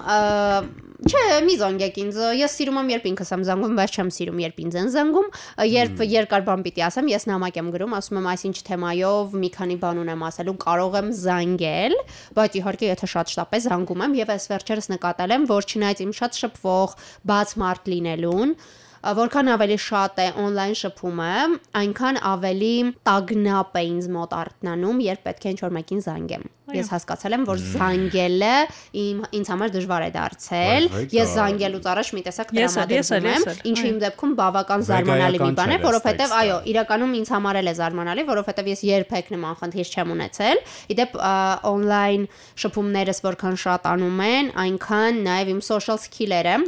[1.01, 4.59] Չէ, մի զանգեք ինձ։ Ես սիրում եմ երբ ինքս եմ զանգում, բայց չեմ սիրում երբ
[4.61, 5.29] ինձ են զանգում։
[5.71, 9.79] Երբ երկար բան պիտի ասեմ, ես նամակ եմ գրում, ասում եմ այսինչ թեմայով մի քանի
[9.81, 11.97] բան ունեմ ասելու, կարող եմ զանգել,
[12.37, 16.05] բայց իհարկե եթե շատ շտապ է զանգում եմ եւ այս վերջերս նկատել եմ, որ չնայած
[16.05, 16.97] իմ շատ շփվող
[17.33, 18.55] բաց մարդ լինելուն,
[19.01, 21.35] որքան ավելի շատ է on-line շփումը,
[21.81, 22.73] այնքան ավելի
[23.09, 26.45] տագնապ է ինձ մոտ արտնանում, երբ պետք է ինչ-որ մեկին զանգեմ։
[26.77, 28.53] Ես հասկացել եմ, որ զանգելը
[29.01, 33.99] իմ ինձ համար դժվար է դարձել։ Ես զանգելուց առաջ մի տեսակ տրամադրում եմ, ինչը իմ
[34.05, 38.71] դեպքում բավական զարմանալի մի բան է, որովհետև այո, իրականում ինձ համար էլ է զարմանալի, որովհետև
[38.71, 41.21] ես երբեք նման խնդիր չեմ ունեցել։ Իդեպ
[41.71, 42.27] on-line
[42.65, 46.59] շփումներս որքան շատ անում են, այնքան նաև իմ social skill-երը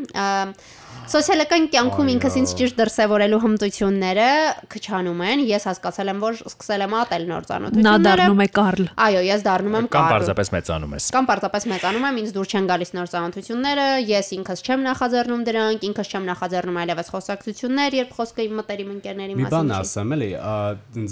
[1.12, 4.26] Սոցիալական կյանքում ինքս ինձ ճիշտ դրսևորելու հմտությունները
[4.70, 8.84] քչանում են։ Ես հասկացել եմ, որ սկսել եմ ատել նոր ծանոթությունները։ Նա դառնում է Կարլ։
[9.06, 12.68] Այո, ես դառնում եմ Կամ պարզապես մեծանում ես։ Կամ պարզապես մեծանում եմ, ինձ դուր չեն
[12.72, 18.46] գալիս նոր ծանոթությունները, ես ինքս չեմ նախաձեռնում դրանք, ինքս չեմ նախաձեռնում այլևս խոսակցություններ, երբ խոսքը
[18.46, 20.30] իմ մտերիմ ընկերների մասին։ Մի բան ասեմ, էլի,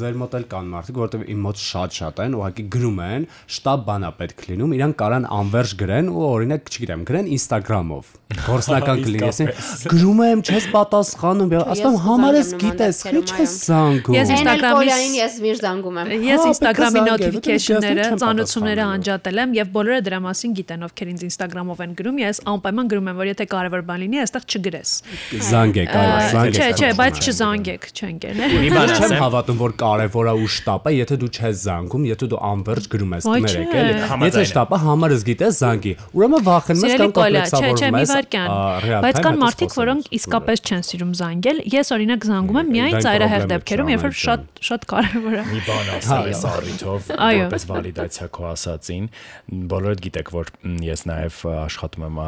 [0.00, 3.28] ձեր մոտ էլ կան մարդիկ, որովհետև իմ մոտ շատ-շատ են, ուղղակի գրում են,
[3.60, 9.26] շտաբ բանա պետք լինում, իրանք կարան անverջ գրեն ու օրինակ, չգիտեմ, գրեն Instagram-ով։ Գործնական կլինի,
[9.26, 9.48] ասեն
[9.90, 15.98] գրում եմ, չես պատասխանում, ասում համարես գիտես, քիչ ես զանգում։ Ես Instagram-ին ես միշտ զանգում
[16.00, 21.80] եմ։ Ես Instagram-ի notification-ները, ծանոթությունները անջատել եմ եւ բոլորը դրա մասին գիտեն, ովքեր ինձ Instagram-ով
[21.84, 24.90] են գրում, ես անպայման գրում եմ, որ եթե կարևոր բան լինի, այստեղ չգրես։
[25.50, 30.34] Զանգեք, այո, զանգեք։ Չէ, չէ, բայց չզանգեք, չընկերներ։ Մի բան չեմ հավատում, որ կարևոր է
[30.40, 33.94] ու շտապ է, եթե դու չես զանգում, եթե դու անverջ գրում ես տներեք, էլի։
[34.30, 38.48] Եթե շտապ է, համարս գիտես, զանգի։ Ուրեմն վախենում ես կամ կոմպլեքսավորում ես վարքյան։
[39.00, 43.90] Բայց կան մարդիկ, որոնք իսկապես չեն սիրում զանգել։ Ես օրինակ զանգում եմ միայն ծայրահեղ դեպքերում,
[43.90, 49.06] երբ որ շատ շատ կարևոր է։ Մի բան ասել ես առիթով, որպես վալիդացիա քո ասածին,
[49.70, 50.50] բոլորդ գիտեք, որ
[50.84, 52.18] ես նաև աշխատում եմ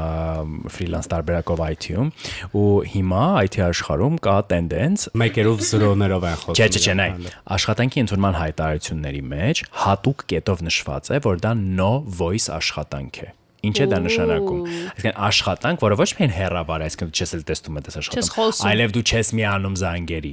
[0.72, 2.10] ֆրիլանս տարբերակով IT-ում
[2.58, 2.64] ու
[2.94, 7.10] հիմա IT աշխարհում կա տենդենց մեկերով զրոներով են խոսում։ Չէ, չէ, նայ։
[7.58, 11.92] Աշխատանքի ընդունման հայտարարությունների մեջ հատուկ կետով նշված է, որ դա no
[12.22, 13.30] voice աշխատանք է։
[13.62, 17.76] Ինչ է դա նշանակում։ Այսինքն աշխատանք, որը ոչ միայն հերավար, այսինքն դու չես էլ տեսնում
[17.78, 20.32] այդ աշխատանքը, այլև դու չես միանում զանգերի։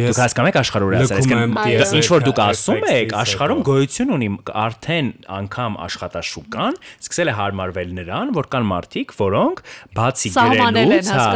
[0.00, 4.28] Դուք հասկանում եք աշխարհը ուր ասել, այսինքն ինչ որ դուք ասում եք, աշխարհում գոյություն ունի
[4.64, 9.62] արդեն անգամ աշխատաշուկան սկսել է հարմարվել նրան, որ կան մարդիկ, որոնք
[10.00, 11.26] բացի գրելուց, հա,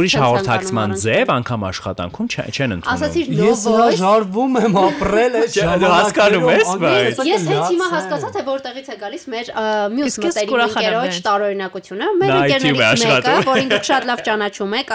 [0.00, 6.48] ուրիշ հաղորդակցման ձև անգամ աշխատանքում չեն ընդունում։ Ասացիր Ես հրաժարվում եմ ապրել այդ ժամանակը։ Հասկանում
[6.54, 9.50] ես, բայց Ես հենց հիմա հասկացա, թե որտեղից է գալիս մեր
[9.94, 14.92] մյուս մտերիմ ընկերոջ տարօրինակությունը։ Մեր ընկերներից մեկը, որին դուք շատ լավ ճանաչում եք,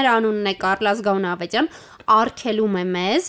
[0.00, 1.70] նրա անունն է Կարլաս Գաունավետյան,
[2.10, 3.26] արկելում է մեզ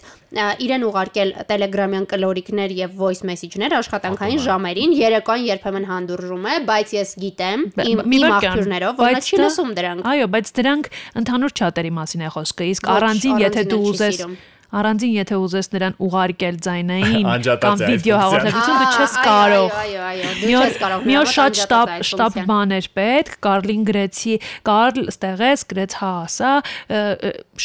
[0.64, 7.12] իրեն ուղարկել Telegram-յան կլորիկներ եւ voice message-ներ աշխատանքային ժամերին, երեկոյան երբեմն հանդուրժում է, բայց ես
[7.24, 10.90] գիտեմ իմ իմ աղբյուրներով, որ նա չի լսում դրանք։ Այո, բայց դրանք
[11.22, 14.24] ընդհանուր չաթերի մասին է խոսքը, իսկ առանձին եթե դու ուզես
[14.72, 17.28] առանձին եթե ուզես նրան ուղարկել ձայնային
[17.66, 21.94] կամ վիդեո հաղորդակցություն դու չես կարող։ Այո, այո, դու չես կարող։ Մի օր շատ շտապ
[22.12, 24.36] շտապ բան էր պետք, Կարլին գրեցի,
[24.72, 26.54] Կարլ ստեղեց, գրեց հա, ասա,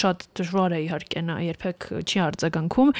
[0.00, 2.92] շատ դժվար է իհարկե նա երբեք չի արձագանքում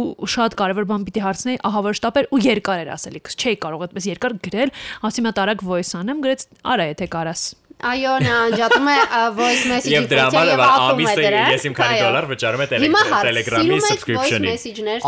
[0.00, 3.56] ու շատ կարևոր բան պիտի հարցնեի, ահա որ շտապ էր ու երկար էր ասելիքս, չէի
[3.64, 4.76] կարող այդպես երկար գրել,
[5.10, 8.96] ասի մա տարակ voice անեմ, գրեց, արա եթե կարաս Այո, նա անջատում է
[9.38, 11.22] voice message-ի Եվ դրա համար ամիսը
[11.54, 14.52] ես իմ քանի դոլար վճարում եմ Telegram-ի subscription-ի։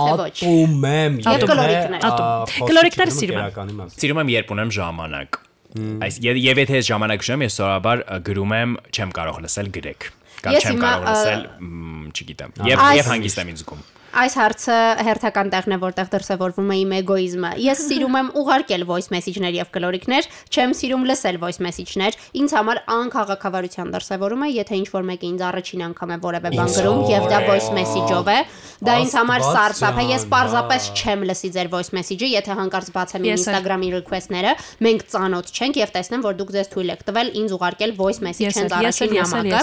[0.03, 2.07] Ատում եմ, Եվ կլորիկներ։
[2.73, 5.41] Կլորիկները սիրում եմ։ Սիրում եմ երբ ունեմ ժամանակ։
[6.09, 10.11] Այս եւ եթե ես ժամանակ ունեմ, ես սովորաբար գրում եմ, չեմ կարող լսել գրեք
[10.43, 11.43] կամ չեմ կարող լսել,
[12.13, 16.77] չգիտեմ։ Եվ եւ հանգիստ եմ ինձ զգում այս հարցը հերթական տեղն է, որտեղ դրսևորվում է
[16.83, 22.19] իմ էգոիզմը։ Ես սիրում եմ ուղարկել voice message-ներ եւ կլորիկներ, չեմ սիրում լսել voice message-ներ։
[22.43, 27.01] Ինձ համար անքաղաքավարության դրսևորում է, եթե ինչ-որ մեկը ինձ առաջին անգամ է որևէ բան գրում
[27.13, 28.39] եւ դա voice message-ով է,
[28.83, 33.27] դա ինձ համար սարսափ է։ Ես պարզապես չեմ լսի ձեր voice message-ը, եթե հանկարծ բացեմ
[33.29, 37.55] իմ Instagram-ի request-ները, մենք ծանոթ չենք եւ տեսնեմ, որ դուք ձեզ թույլ եք տվել ինձ
[37.57, 39.63] ուղարկել voice message հենց առաջին նամակը։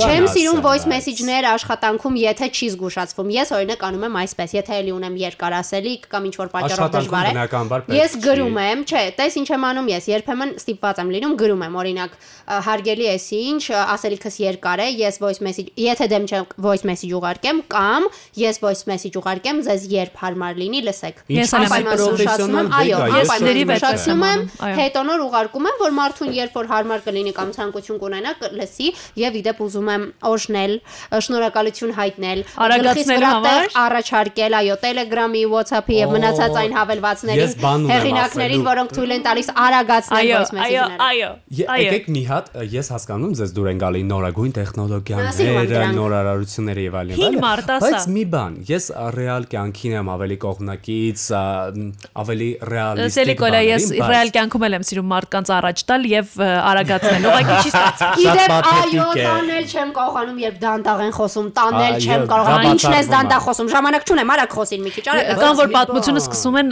[0.00, 4.76] Չեմ սիրում voice message-ներ աշխատանքում, եթե չի զգուշացվում։ Ես օրինակ օրինակ անում եմ այսպես, եթե
[4.80, 9.36] էլի ունեմ երկար ասելիք կամ ինչ որ պատճառով դժվար է։ Ես գրում եմ, չէ, տես
[9.40, 12.16] ինչ եմ անում ես, երբեմն ստիպված եմ լինում գրում եմ, օրինակ
[12.66, 17.62] հարգելի է ինչ, ասելիքս երկար է, ես voice message, եթե դեմ չեմ voice message ուղարկեմ
[17.70, 18.08] կամ
[18.40, 23.72] ես voice message ուղարկեմ, ձեզ երբ հարմար լինի, լսեք։ Ես անպայման ուշացնում եմ, այո, անպայման
[23.76, 24.44] ուշացնում եմ,
[24.80, 28.90] հետո նոր ուղարկում եմ, որ մարդուն երբ որ հարմար կլինի կամ ցանկություն կունենա, լսի
[29.20, 30.76] եւ իդեպ ուզում եմ օժնել,
[31.30, 37.54] շնորհակալություն հայտնել, արագացնելու համար առաջարկել, այո, Telegram-ի, WhatsApp-ի եւ մնացած այն հավելվածներին,
[37.90, 41.30] հեղինակներին, որոնք թույլ են տալիս արագացնել voice message-ները։ Այո,
[41.70, 47.20] այո։ Եկեք մի հատ, ես հասկանում ձեզ դուր են գալի նորագույն տեխնոլոգիաները, նորարարությունները եւ այլն
[47.20, 48.84] եւ այլն։ Բայց մի բան, ես
[49.16, 51.24] ռեալ կյանքին եմ ավելի կողմնակից,
[52.20, 57.70] ավելի ռեալիստիկ։ Սելիկոլա, ես ռեալ կյանքում եմ սիրում մարդկանց առաջ տալ եւ արագացնել։ Ուղղակի չի
[57.70, 63.02] ստացվում։ Իդեպ, այո, տանել չեմ կարողանում, երբ դանդաղ են խոսում, տանել չեմ կարողանում։ Ինչն է
[63.10, 66.70] դանդաղ խոսում, ժամանակ չունեմ, արագ խոսին մի քիչ, արագ։ Կամ որ պատմությունը սկսում են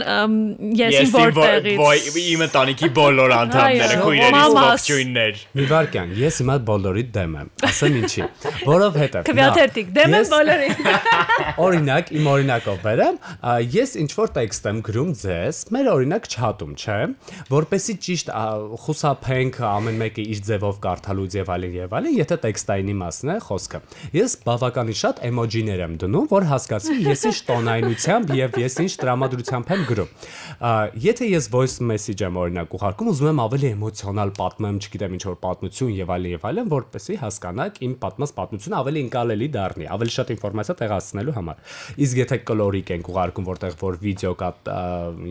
[0.79, 7.51] եսի որտեղից։ իմ ընտանիքի բոլոր անդամները, քույրերից ողջույններ։ Մի վարքյան, ես հիմա բոլորի դեմ եմ,
[7.69, 8.25] ասեմ ինչի։
[8.69, 10.69] Որովհետև Քվյաթերտիկ, դեմ եմ բոլորի։
[11.69, 13.19] Օրինակ, իմ օրինակով բերեմ,
[13.75, 16.99] ես ինչ որ տեքստ եմ գրում ձեզ, մեր օրինակ չհատում, չէ,
[17.49, 18.31] որպեսի ճիշտ
[18.85, 23.81] խուսափենք ամեն մեկը իր ձևով կարդալուց եւ այլն եւ այլն, եթե տեքստայինի մասն է խոսքը։
[24.19, 26.47] Ես բավականին շատ էմոջիներ եմ դնում, որ
[26.79, 30.11] հասկացվի ես ինչ տոնայնությամբ եւ ես ինչ տրամադրությամբ եմ գրում։
[31.03, 35.37] Եթե ես voice message եմ օրինակ ուղարկում, ուզում եմ ավելի էմոցիոնալ պատմեմ, չգիտեմ ինչ որ
[35.43, 40.33] պատմություն եւ այլն եւ այլն, որպեսզի հասկանաք իմ պատմած պատմությունը ավելի ընկալելի դառնի, ավելի շատ
[40.35, 44.51] ինֆորմացիա տեղացնելու համար։ Իսկ եթե կլորիկ ենք ուղարկում, որտեղ որ վիդեո կա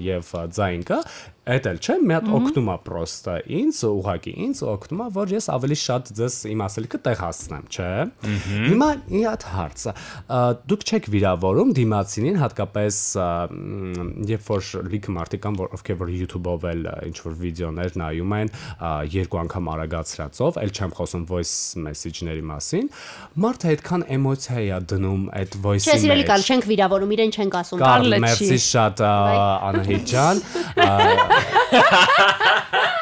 [0.08, 1.02] եւ ձայն կա,
[1.48, 5.46] Էդ էլ չէ, մի հատ օգնում է պրոստը ինձ, ուղակի ինձ օգնում է, որ ես
[5.54, 7.86] ավելի շատ ձեզ իմ ասելիքը տեղ հասցնեմ, չէ։
[8.68, 9.84] Հիմա մի հատ հարց։
[10.68, 12.96] Դուք չեք վիրավորում դիմացինին, հատկապես
[14.26, 18.50] երբ որ լիքը մարդիկ կան, որ ովքեր որ YouTube-ով էլ ինչ որ վիդեոներ նայում են
[19.14, 22.90] երկու անգամ արագացրածով, ել չեմ խոսում voice message-ների մասին,
[23.46, 27.52] մարդը այդքան էմոցիա է դնում այդ voice-ի մեջ։ Չէ, սիրելի կար, չենք վիրավորում, իրեն չենք
[27.62, 30.36] ասում։ Կարլ, մերսի շատ Անահիտ ջան։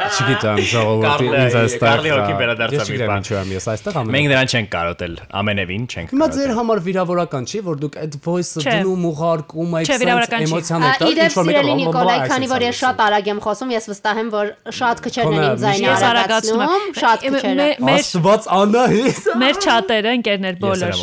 [0.06, 4.50] Չգիտեմ, ժողովրդի ինձ այստեղ Կարլի հոգին վերադարձավ մի բան։ Չեմ ես այստեղ ամեն։ Մենք նրան
[4.52, 9.76] չենք կարոտել, ամենևին չենք Հիմա ձեր համար վիրավորական չի, որ դուք այդ voice-ը դնում ուղարկում
[9.80, 13.88] եք էմոցիաներ տալ, ինչ որ մեկը Նիկոլայ, քանի որ ես շատ արագ եմ խոսում, ես
[13.90, 14.46] վստահ եմ, որ
[14.78, 20.94] շատ քչերն են իմ ձայնը արագացնում, շատ քչերը։ Աստված Անահիտ։ Մեր չաթերը ընկերներ բոլոր։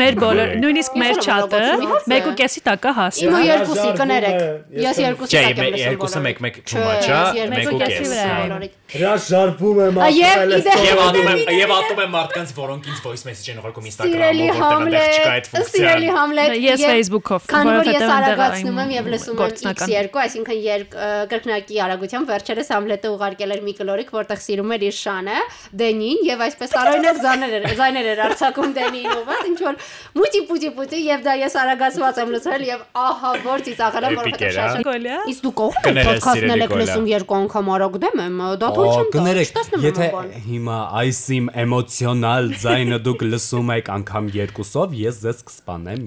[0.00, 1.62] Մեր բոլոր, նույնիսկ մեր չաթը
[2.06, 4.38] 1.5-ի տակա հաս։ Իմ ու երկուսի կներեք։
[4.86, 10.52] Ես երկուսի տակ եմ լսում։ Չէ, երկուսը մեկ-մեկ չումաչա, 1.5 Հրաշարվում եմ ապրել։
[10.86, 15.06] Եվ ատում եմ եւ ատում եմ մարդկանց, որոնք ինձ voice message են ուղարկում Instagram-ով, որտեղ
[15.16, 19.54] չկա այդ ֆունկցիան։ Սիրելի Համլետ, ես Facebook-ով, քանի որ ես արագացնում եմ եւ լսում եմ
[19.76, 20.56] X2, այսինքն
[21.30, 25.38] կրկնակի արագությամբ վերջերս Համլետը ուղարկել էր մի կլորիկ, որտեղ սիրում էր իր շանը,
[25.80, 29.80] Դենին եւ այսպես տարօրինակ զաներ էր, զայներ էր արցակում Դենին ու ված ինչ որ
[30.16, 34.56] մուտի պուտի պուտի եւ դա ես արագացված եմ լսել եւ ահա որ ծիծաղել եմ որովհետեւ
[34.56, 34.86] շատ
[35.26, 39.60] Իսկ դու կողմ podcast-նել եք լսում երկու անգամ արագ դեմ եմ, դա թող չեմ Կներեք,
[39.86, 40.08] եթե
[40.46, 46.02] հիմա այս իմ էմոցիոնալ ձայնը դուք լսում եք անգամ երկուսով, ես ձեզ կսպանեմ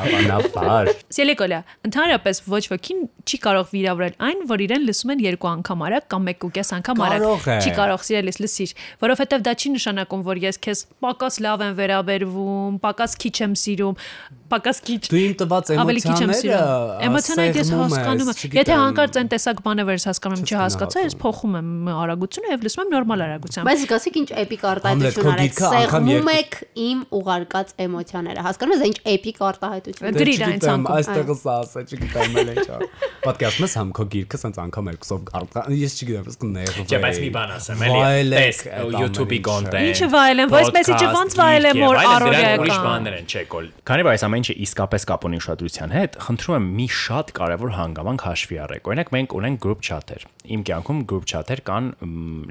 [0.00, 5.84] հավանաբար։ Սելեկոլա, ընդհանրապես ոչ ոքին չի կարող վիրավորել այն, որ իրեն լսում են երկու անգամ
[5.90, 8.74] արագ կամ մեկ ու կես անգամ արագ։ Չի կարող սիրելիս լսիր,
[9.04, 14.04] որովհետև դա չի նշանակում, որ ես քեզ պակաս լավ եմ վերաբերվում, պակաս քիչ եմ սիրում
[14.50, 16.60] պակաս քիչ։ Դու իմ տված էմոցիաները
[17.06, 21.90] էմոցիաները ես հասկանում եմ։ Եթե հանկարծ այն տեսակ բաներ ես հասկանում չհասկացա, ես փոխում եմ
[21.94, 26.58] արագությունը եւ լսում եմ նորմալ արագությամբ։ Բայց զգացիք ինչ էպիկ արտահայտություն արեք։ Սեղմում եք
[26.90, 29.40] իմ ուղարկած էմոցիաները։ Հասկանում ես ինչ էպիկ
[29.80, 32.66] արտահայտություն։ Գրիր այն ցանկում։ Այստեղը սա ասա, չգիտեմ էլ ինչ։
[33.24, 37.20] Պատկասում ես համ քո գիրքը սենց անգամ երկուսով արտահայտ։ Ես չգիտեմ, ոնց կներվեի։ Չէ, բայց
[37.20, 38.62] մի բան ասեմ, էլի։ Տես
[39.00, 43.28] YouTube-ի content։ Ինչը վայել են, voice message-ը ոնց վայել են, որ առօրյական։ Ուրիշ բաներ են,
[43.30, 46.86] չէ, կոլ։ Քանի որ այս ամեն ինչը իսկապես կապ ունի ուշադրության հետ, խնդրում եմ մի
[47.00, 51.88] շատ կարևոր հանգամանք հաշվի առեք։ Օրինակ մենք ունենք group chat-եր։ Իմ կյանքում group chat-եր կան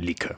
[0.06, 0.34] լիքը։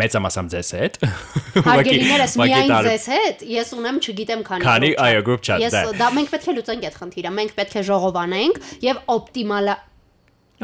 [0.00, 0.96] Մեծամասամբ ձեզ հետ։
[1.68, 6.34] Հարգելիներս միայն ձեզ հետ, ես ունեմ, չգիտեմ քանի։ Քանի, այո, group chat։ Ես դա մենք
[6.34, 9.72] պետք է լուծենք այդ խնդիրը։ Մենք պետք է ժողովանենք եւ օպտիմալ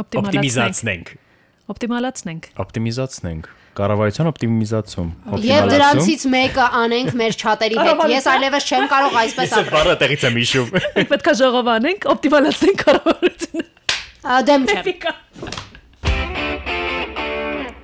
[0.02, 1.16] օպտիմիզացնենք։
[1.72, 5.12] Օպտիմալացնենք։ Օպտիմիզացնենք կառավարության օպտիմիզացում։
[5.46, 9.96] Եվ դրանցից մեկը անենք մեր չաթերի հետ։ Ես այլևս չեմ կարող այսպես ապրել։ Ես բառը
[10.02, 10.70] տեղից եմ հիշում։
[11.14, 13.68] Պետք է ժողովանենք, օպտիմալացնենք կառավարությունը։
[14.52, 15.61] Դեմ չեմ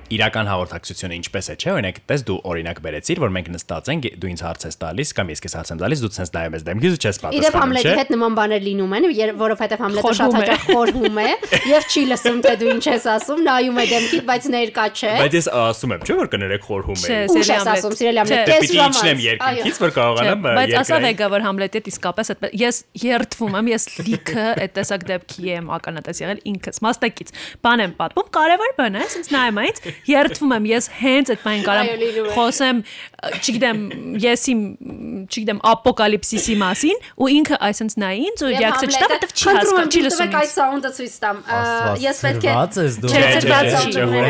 [0.09, 4.29] իրական հաղորդակցությունը ինչպես է, չէ՞, օրինակ, տես դու օրինակ բերեցիր, որ մենք նստած ենք, դու
[4.29, 6.95] ինձ հարց ես տալիս կամ ես քեզ հարց եմ տալիս, դու ցենց նայում ես դեմքից
[6.95, 9.07] ու չես պատասխանում։ Իդեպ Համլետի հետ նման բաներ լինում են,
[9.39, 11.29] որովհետև Համլետը շատ հաճախ խորհում է
[11.69, 15.37] եւ չի լսում թե դու ինչ ես ասում, նայում է դեմքիդ, բայց ներկա չէ։ Բայց
[15.39, 17.19] ես ասում եմ, չէ՞ որ կներեք խորհում է։ Չէ,
[17.49, 21.79] ես ասում, սիրելի Համլետ, ես իջնեմ երկինքից, որ կարողանամ երկրել։ Բայց ասա վեգա որ Համլետի
[21.79, 26.81] հետ իսկապես այդ ես երթվում եմ, ես լիքը այդ տեսակ դեպքի եմ ականատես եղել ինքս,
[26.89, 27.33] մաստակից։
[27.65, 31.63] Բան եմ պատմում, կարևոր բան է, ասենց նայում այնց, երթվում եմ, ես հենց այդ բանին
[31.69, 31.87] կարամ
[32.35, 32.81] խոսեմ,
[33.39, 33.79] չգիտեմ,
[34.23, 34.59] ես իմ,
[35.27, 40.01] չգիտեմ, ապոկալիպսիսի մասին ու ինքը այսպես նայ ինձ ու ռեակցիա չտա, որովհետև չի հասկանում, չի
[40.05, 41.41] լսում։ Այդ սաունդը ցույց տամ։
[41.99, 42.53] Ես պետք է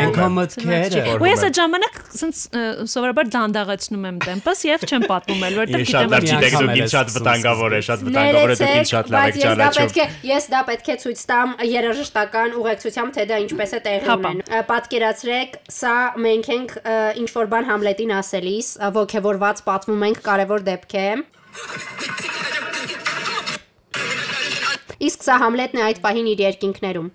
[0.00, 2.42] Այնքան մտքերը։ Ու ես այդ ժամանակ ասենց
[2.90, 7.12] սովորաբար դանդաղեցնում եմ տեմպս եւ չեմ պատմում էլ, որովհետև գիտեմ որ չիտեք դուք ինձ շատ
[7.16, 10.96] վտանգավոր է, շատ վտանգավոր է դուք ինձ շատ լավ եք ճանաչում։ Ես դա պետք է
[11.04, 16.74] ցույց տամ երաժշտական ուղեկցությամբ, թե դա ինչպես է տեղի ունենում։ Պատկերացրեք, սա մենք ենք
[17.20, 21.08] ինչ որ բան Համլետին ասելիս, ողքեվորված պատմում ենք կարևոր դեպք է։
[25.10, 27.08] Իսկ սա Համլետն է այդ պահին իր երկինքներում։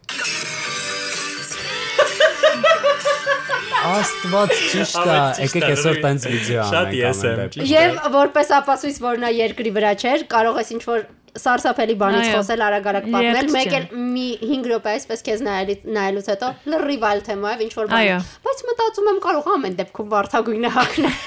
[3.86, 9.22] Աստված ճիշտ է, եկեք այսօր տենց վիդեո անենք։ Շատ ես եմ։ Եւ որպես ապացույց, որ
[9.26, 13.88] նա երկրի վրա չէր, կարող ես ինչ որ սարսափելի բանից խոսել արագ-արագ պատմել, մեկ էլ
[14.16, 19.10] մի 5 րոպե այսպես քեզ նայելուց հետո լրիվ այլ թեմայով ինչ որ բան։ Բայց մտածում
[19.12, 21.18] եմ կարող ամեն դեպքում վարթագույնը հակնել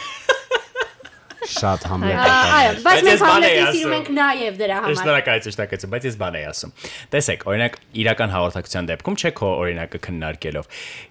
[1.48, 6.38] շատ համլետ բայց մենք համլետին սիրում ենք նաև դրա համար։ Շնորհակալություն, շնորհակալություն, բայց ես բան
[6.38, 6.72] եի ասում։
[7.14, 10.68] Տեսեք, օրինակ իրական հաղորդակցության դեպքում չէ քո օրինակը քննարկելով։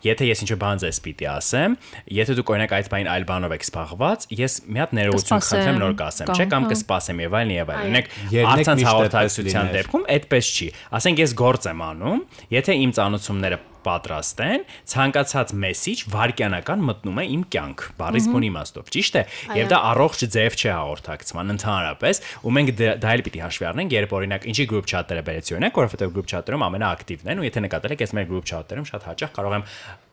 [0.07, 1.77] Եթե ես ինչ-որ բան ձեզ պիտի ասեմ,
[2.17, 5.95] եթե դուք օրինակ այդ բանին այլ բանով եք սպառված, ես մի հատ ներողություն կխնդրեմ նոր
[6.01, 8.11] կասեմ, չէ՞ կամ կսպասեմ եւ այլն եւ այլն։ Օրինակ
[8.57, 12.23] առցանց հաղորդակցության դեպքում այդպես չի։ Ասենք ես գործ եմ անում,
[12.57, 18.91] եթե իմ ծանոթությունները պատրաստ են, ցանկացած մեսիջ վարքյանական մտնում է իմ կյանք, բառից բուն իմաստով,
[18.97, 19.23] ճիշտ է։
[19.57, 24.17] Եվ դա առողջ ձև չէ հաղորդակցման ընդհանրապես, ու մենք դա էլ պիտի հաշվի առնենք, երբ
[24.17, 28.03] օրինակ ինչի group chat-երը բերեցի օրինակ, որովհետև group chat-երում ամենաակտիվն են ու եթե նկատել եք,
[28.07, 29.65] ես մեր group chat-երում շատ հաճախ կարող եմ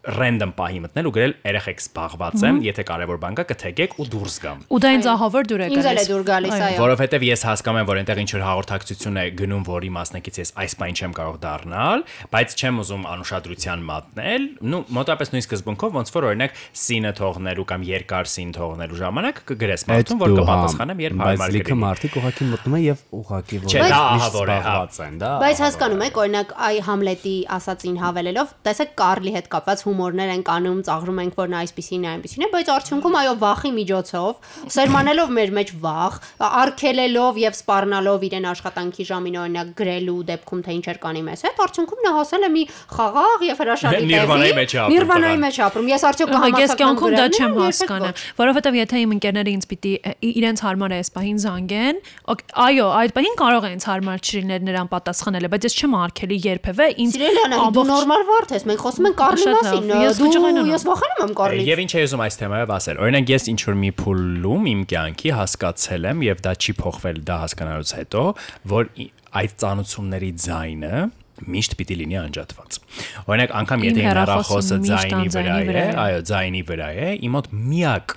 [0.05, 4.37] random պահի մտնել ու գրել երեխեք զբաղված եմ, եթե կարևոր բան կա կթեգեք ու դուրս
[4.45, 7.25] գամ։ Ու դա ինձ ահավոր դուր է գալիս։ Ինձ էլ է դուր գալիս, այո։ Որովհետև
[7.25, 10.95] ես հասկանում եմ, որ այնտեղ ինչ որ հաղորդակցություն է գնում, որի մասնակից ես այս բան
[10.95, 16.59] չեմ կարող դառնալ, բայց չեմ ուզում անուշադրության մատնել, նու մոտապես նույն սկզբունքով ոնց որ օրինակ
[16.85, 21.65] սինը թողնելու կամ երկար սին թողնելու ժամանակ կգրես մարդուն, որ կպատասխանեմ, երբ հարմար կլինի։ Բայց
[21.65, 25.31] լիքը մարդիկ ուղակի մտնում են եւ ուղակի որ Չէ, դա ահավոր է, հա։ են, դա։
[25.45, 30.81] Բայց հասկանում եք, օրինակ այ Համլետի ասածին հավելելով, տեսեք Կարլի հետ կապված հումորներ են կանում,
[30.89, 34.33] ծաղրում ենք, որ նա այսպեսին է, այնպեսին է, բայց արդյունքում այո վախի միջոցով,
[34.75, 40.99] սերմանելով մեր մեջ վախ, արկելելով եւ սպառնալով իրեն աշխատանքի ժամին օրինակ գրելու դեպքում թե ինչեր
[41.05, 45.39] կանի մեզ հետ, արդյունքում նա հասել է մի խաղաղ եւ հրաշալի Նիրվանայի մեջ ապրում։ Նիրվանայի
[45.45, 49.69] մեջ ապրում։ Ես արդյոք կհամաձայնեմ։ Ես կյանքում դա չեմ հասկանում, որովհետեւ եթե իմ ընկերները ինձ
[49.71, 49.93] պիտի
[50.35, 52.01] իրենց հարմար է այս պահին զանգեն,
[52.65, 56.87] այո, այդ պահին կարող է ինձ հարմար չլիներ նրան պատասխանելը, բայց ես չեմ արկելի երբևէ
[57.05, 61.35] ինձ Սիրելիանը, դու նորմալ վարդ ես, մենք խոսում ենք Կարլի մասին։ Դու ես վախենում եմ
[61.39, 64.81] Կարլից։ Եվ ինչ էի ուզում այս թեմայով ասել։ Օրինակ ես ինչ որ մի փուլում իմ
[64.95, 68.25] կյանքի հասկացել եմ եւ դա չի փոխվել դա հասկանալուց հետո,
[68.75, 68.91] որ
[69.35, 70.95] այդ ծանուցումների ձայնը
[71.55, 72.77] միշտ պիտի լինի անջատված։
[73.27, 78.15] Օրինակ անգամ եթե հեռախոսը ձայնի վրա է, այո, ձայնի վրա է, իմ մոտ միակ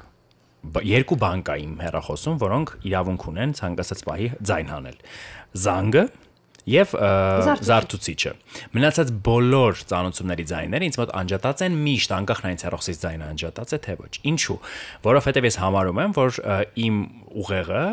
[0.88, 4.98] երկու բան կա իմ հեռախոսում, որոնք իրավունք ունեն ցանկացած պահի ձայն հանել։
[5.64, 6.04] Զանգը
[6.68, 6.94] եւ
[7.68, 8.34] զարթուցիչը։
[8.76, 13.80] Մնացած բոլոր ծանոթությունների ձայները ինձ մոտ անջատած են միշտ, անկախ նրանից հեռախոսից ձայնը անջատած է
[13.88, 14.58] թե ոչ։ Ինչու՞։
[15.08, 16.40] Որովհետեւ ես համարում եմ, որ
[16.88, 17.00] իմ
[17.44, 17.86] ուղեղը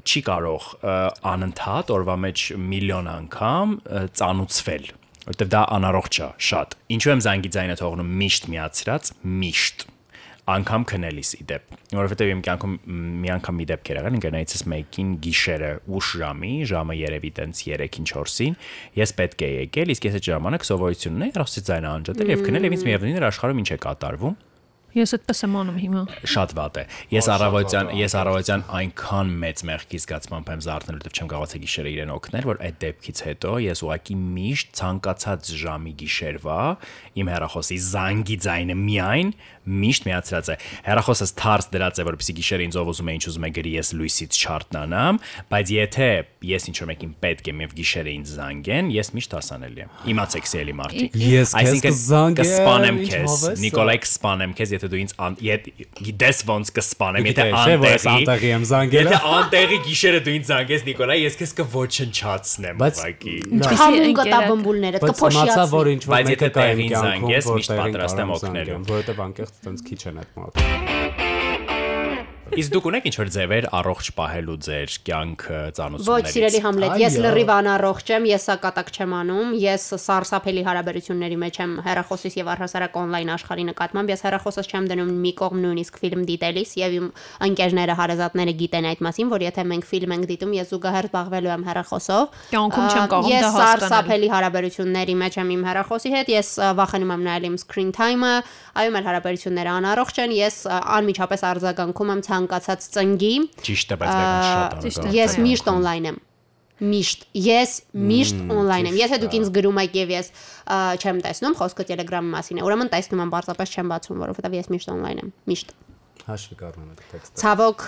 [0.00, 0.70] չի կարող
[1.34, 3.76] անընդհատ օրվա մեջ միլիոն անգամ
[4.20, 4.90] ծանուցվել
[5.30, 9.84] որտեվ դա անառողջ է շատ։ Ինչու եմ զանգի ձայնը թողնում միշտ միացրած, միշտ
[10.50, 12.74] անգամ քնելիս իդեպ որովհետեւ իմ կյանքում
[13.22, 18.10] մի անգամ մի դեպք էր եղել ընկերներիցս մեկին գիշերը ուշ ժամի ժամը երևի տենց 3-ին
[18.10, 18.56] 4-ին
[19.00, 22.68] ես պետք է եկել իսկ ես այդ ժամանակ սովորություն ունեի ռասի ձայնը անջատել եւ քնել
[22.70, 24.38] եւ ինձ միևնույն էր աշխարհում ինչ է կատարվում
[24.96, 26.02] Ես այդպես եմ անում հիմա։
[26.34, 31.30] Շատ վատ է։ Ես առավոտյան, ես առավոտյան այնքան մեծ մեղքի զգացմամբ եմ զարթնել, որովհետև չեմ
[31.30, 36.60] կարողացել գիշերը իրեն օգնել, որ այդ դեպքից հետո ես ուղակի միշտ ցանկացած ժամի գիշերվա
[37.20, 39.32] իմ հեռախոսի զանգի ձայնը միայն
[39.70, 40.54] միշտ միացրած է։
[40.88, 43.90] Հեռախոսս թարս դրած է, որպեսզի գիշերը ինձ ով ուզում է ինչ ուզում է գրի, ես
[44.00, 45.20] լույսից չարտնանամ,
[45.52, 46.08] բայց եթե
[46.50, 50.48] ես ինչ որ մեկին պետք է եւ գիշերը ինձ զանգեն, ես միշտ հասանելի եմ։ Իմացեք
[50.50, 55.14] սելի մարդիկ։ Ես քեզ կզանգեմ, կսպանեմ քեզ։ Նիկոլայ կսպանեմ քեզ, եթե դու ինձ
[56.00, 61.38] գիտես ոնց կսպանեմ, եթե անտեղի եմ զանգել։ Եթե անտեղի գիշերը դու ինձ զանգես Նիկոլայ, ես
[61.40, 63.36] քեզ կոչնչացնեմ ուղղակի։
[63.80, 69.84] Համուն կտա բմբուլները, կփոշիացնի։ Բայց եթե տեղին զանգես, միշտ պատրաստ եմ օգնելու։ Որովհետև անկեղծ տենց
[69.90, 71.29] քիչ են այդ մարդը։
[72.50, 77.50] Իսկ դուք ունեք ինչ-որ ձևեր առողջ պահելու ձեր կյանքը ծանոթություններից։ Ոչ, սիրելի Համլետ, ես լրիվ
[77.54, 83.30] անառողջ եմ, ես սակատակ չեմ անում, ես սարսափելի հարաբերությունների մեջ եմ հերախոսից եւ առհասարակ on-line
[83.36, 87.06] աշխարհի նկատմամբ, ես հերախոսս չեմ դնում մի կողմ նույնիսկ ֆիլմ դիտելիս եւ իմ
[87.46, 91.64] ընկերները, հարազատները գիտեն այդ մասին, որ եթե մենք ֆիլմ ենք դիտում, ես զուգահեռ զբաղվելու եմ
[91.70, 96.48] հերախոսով։ Կյանքում չեմ կարող դա հասկանալ։ Ես սարսափելի հարաբերությունների մեջ եմ իմ հերախոսի հետ, ես
[96.80, 98.34] վախենում եմ նայել իմ screen time-ը,
[98.80, 103.34] այո, մեր հարաբերությունները անառողջ են, ես անմիջապես արձագանքում եմ ցանկացած ծնգի։
[103.68, 106.20] Ճիշտ է, բայց մեկը շատ անարգ։ Ես միշտ on-line եմ
[106.80, 110.30] միշտ ես միշտ on-line եմ եթե դուք ինձ գրում եք եւ ես
[111.02, 114.92] չեմ տեսնում խոսքը Telegram-ի մասին է ուրեմն տեսնում եմ պարզապես չեմ բացում որովհետեւ ես միշտ
[114.94, 115.74] on-line եմ միշտ
[116.28, 117.84] հաշվի կառնում այդ տեքստը։ Ցավոք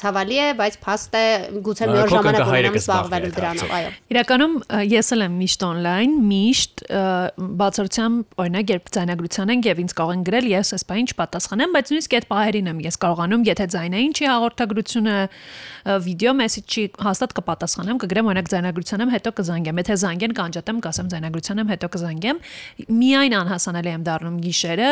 [0.00, 1.24] ցավալի է, բայց փաստ է
[1.68, 4.54] գուցե մի օր ժամանակ ունենամ զբաղվելու դրանով, այո։ Իրականում
[4.88, 6.84] ես էլ եմ միշտ on-line, միշտ
[7.62, 11.92] բացարձությամբ օրինակ երբ ձայնագրության ենք եւ ինձ կարող են գրել, ես այս բանը չպատասխանեմ, բայց
[11.92, 15.16] նույնիսկ այդ պահերին եմ ես կարողանում, եթե ձայնային չի հաղորդագրությունը,
[16.08, 21.62] վիդեո մեսեջի հաստատ կպատասխանեմ, կգրեմ օրինակ ձայնագրության եմ, հետո կզանգեմ։ Եթե զանգեն, կանջատեմ, կասեմ ձայնագրության
[21.62, 22.36] եմ, հետո կզանգեմ։
[22.98, 24.90] Միայն անհասանելի եմ դառնում գիշերը,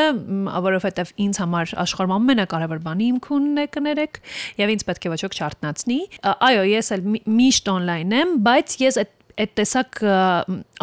[0.67, 4.19] որովհետեւ ինձ համար աշխարհում ամենակարևոր կարևոր բանի իմ քունն է կներեք
[4.61, 7.05] եւ ինձ պետք է ոչ ոք չարտնացնի այո ես էլ
[7.37, 9.99] միշտ on-line եմ բայց ես այդ այդ տեսակ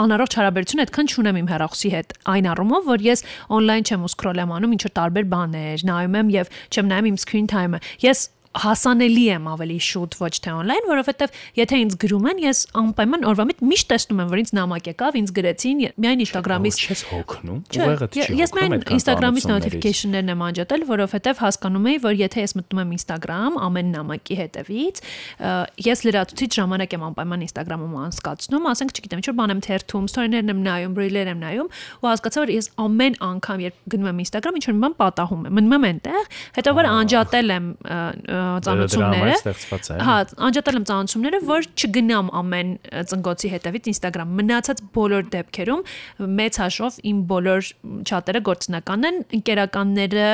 [0.04, 3.24] անառողջ հարաբերություն այդքան չունեմ իմ հեռախոսի հետ այն առումով որ ես
[3.58, 7.10] on-line չեմ ու scroll եմ անում ինչ որ տարբեր բաներ նայում եմ եւ չեմ նայում
[7.10, 12.28] իմ screen time-ը ես հասանելի եմ ավելի շուտ ոչ թե on-line, որովհետև եթե ինձ գրում
[12.30, 16.24] են, ես անպայման օրվա մեջ միշտ տեսնում եմ, որ ինձ նամակ եկավ, ինձ գրեցին, միայն
[16.24, 22.18] Instagram-ից չես հոգնում, ուղեղդ չի։ Ես միայն Instagram-ից notification-ներն եմ անջատել, որովհետև հասկանում էի, որ
[22.22, 25.02] եթե ես մտնում եմ Instagram ամեն նամակի հետևից,
[25.88, 30.54] ես լրացուցիչ ժամանակ եմ անպայման Instagram-ում անցկացնում, ասենք, չգիտեմ, ինչ որ բան եմ թերթում, story-ներն
[30.54, 31.70] եմ նայում, reel-եր եմ նայում,
[32.04, 35.44] ու հասկացա, որ ես ամեն անգամ, երբ գնում եմ Instagram, ինչ որ մի բան պատահում
[35.44, 37.68] է, մնում եմ այնտեղ, հետո որ անջատել եմ
[38.66, 39.54] ծանոթությունները։
[40.08, 40.16] Հա,
[40.48, 42.74] անջատել եմ ծանոթությունները, որ չգնամ ամեն
[43.12, 45.82] ծնգոցի հետևից Instagram։ Մնացած բոլոր դեպքերում
[46.42, 47.72] մեծ հաշվով իմ բոլոր
[48.04, 50.30] չաթերը գործնական են, ընկերականները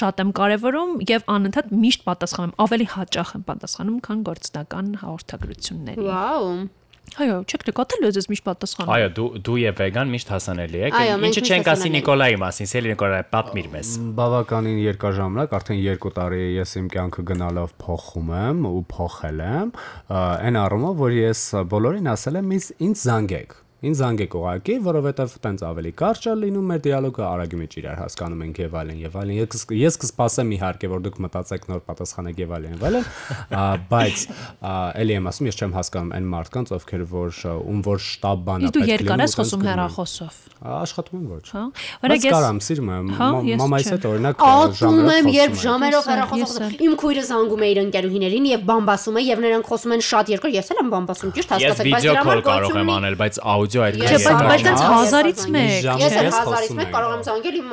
[0.00, 6.10] շատ եմ կարևորում եւ անընդհատ միշտ պատասխանում եմ, ավելի հաճախ եմ պատասխանում, քան գործնական հաղորդագրությունների։
[6.10, 6.58] Վաու
[7.16, 10.96] Այո, չեք նկատել ես ես միշտ պատասխանում։ Այո, դու դու եւ վեգան միշտ հասանելի եք։
[11.28, 16.42] Ինչը չենք ասի Նիկոլայի մասին, Սելի Նիկոլայ, պատմիր մեզ։ Բավականին երկար ժամանակ, արդեն 2 տարի
[16.56, 19.70] ես իմ կյանքը գնալով փոխում եմ ու փոխել եմ,
[20.16, 25.90] այն առումով, որ ես բոլորին ասել եմ ինձ զանգեք Ինձ զանգեք ուղակի, որովհետև տենց ավելի
[26.00, 29.66] կարճ է լինում մեր դիալոգը, արագի մեջ իրար հասկանում ենք եւ այլն եւ այլն։ Ես
[29.76, 33.04] ես կսպասեմ իհարկե, որ դուք մտածեք նոր պատասխանեք եւ այլն եւ այլն,
[33.92, 34.24] բայց
[34.96, 38.64] էլի եմ ասում, ես չեմ հասկանում այն մարդկանց, ովքեր որ ում որ շտաբ պետք է
[38.64, 41.62] լինի։ Իսկ դու երկար ես խոսում հեռախոսով։ Աշխատում եմ ոչ։ Հա։
[42.06, 43.10] Բայց կարամ, սիրում եմ
[43.60, 44.44] մամայից հետ օրինակ
[44.80, 49.42] ժամերով եմ, երբ ժամերով հեռախոսով իմ քույրը զանգում է իր ընկերուհիներին եւ բամբասում է եւ
[49.44, 52.80] նրանք խոսում են շատ երկար, ես էլ եմ բամբասում, ճիշտ հասկացեք, բայց դրա համար կարող
[52.80, 57.12] եմ անել, բայց աուդիո այդ Չէ, բայց բայց հազարից մեկ։ Ես էլ հազարից մեկ կարող
[57.16, 57.70] եմ զանգել իմ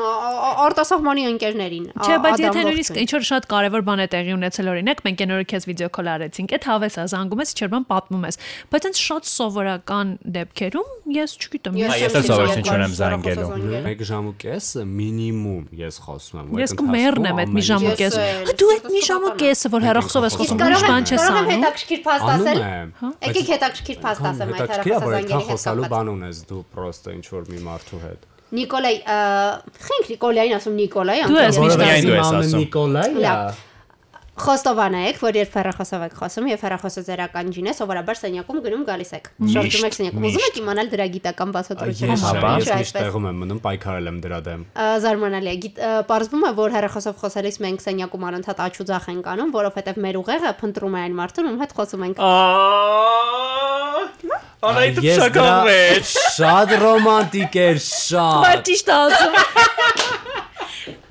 [0.63, 5.03] արտասահմանի ընկերներին։ Չէ, բայց եթե նույնիսկ ինչ որ շատ կարևոր բան է տեղի ունեցել օրինակ,
[5.03, 8.39] մենք այն օրը քեզ վիդեո քոլ արեցինք, այդ հավես է զանգում ես, չերբան պատմում ես։
[8.73, 13.49] Բայց այն շատ սովորական դեպքերում ես չգիտեմ։ Ես էլ սովորություն չունեմ զանգելու։
[13.93, 18.17] 1 ժամ ու կես մինիմում ես խոսում եմ։ Ես կմեռնեմ այդ մի ժամ ու կես։
[18.63, 22.01] Դու այդ մի ժամ ու կեսը որ հեռախոսով ես խոսում, ուրիշ բան չես անում։ Հետաքրքիր
[22.03, 22.59] փաստ ասել։
[23.23, 27.59] Եկեք հետաքրքիր փաստ ասեմ այդ հեռախոսազանգերի հետ խոսալու բան ունես դու պրոստը ինչ որ մի
[27.67, 28.95] մարդու հետ։ Նիկոլայ,
[29.83, 31.85] խենք Նիկոլային ասում Նիկոլայ, դու ես միշտ
[32.23, 33.05] ասում Նիկոլայ։
[34.33, 38.85] Խոստովան եք, որ երբ հեռախոսով եք խոսում եւ հեռախոսը ձեր ականջին է, սովորաբար սենյակում գնում
[38.87, 43.37] գալիս եք։ Շրջում եք սենյակում։ Ուզում եք իմանալ դրա գիտական բացատրությունը։ Ես միշտ տեղում եմ
[43.43, 44.65] մնում, պայքարել եմ դրա դեմ։
[45.05, 45.53] Զարմանալի է։
[46.09, 50.97] Պարզվում է, որ հեռախոսով խոսելիս մենք սենյակում անընդհատ աչուձախ ենք անում, որովհետեւ մեր ուղեղը փնտրում
[50.97, 52.17] է այն մարդուն, ում հետ խոսում ենք։
[54.63, 59.33] Անայդ շական մեջ։ Շատ ռոմանտիկ էր, շատ։ Բայց ճիշտ ասում։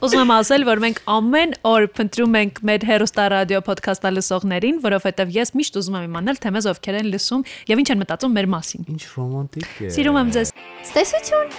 [0.02, 5.36] Ուզում եմ ասել, որ մենք ամեն օր փնտրում ենք մեր հերոստա ռադիո ոդքասթը լսողներին, որովհետև
[5.36, 8.50] ես միշտ ուզում եմ իմանալ, թե մեզ ովքեր են լսում եւ ինչ են մտածում մեր
[8.56, 10.56] մասին։ Ինչ ռոմանտիկ է։ Սիրում եմ ձեզ։
[10.88, 11.54] Ստեսություն։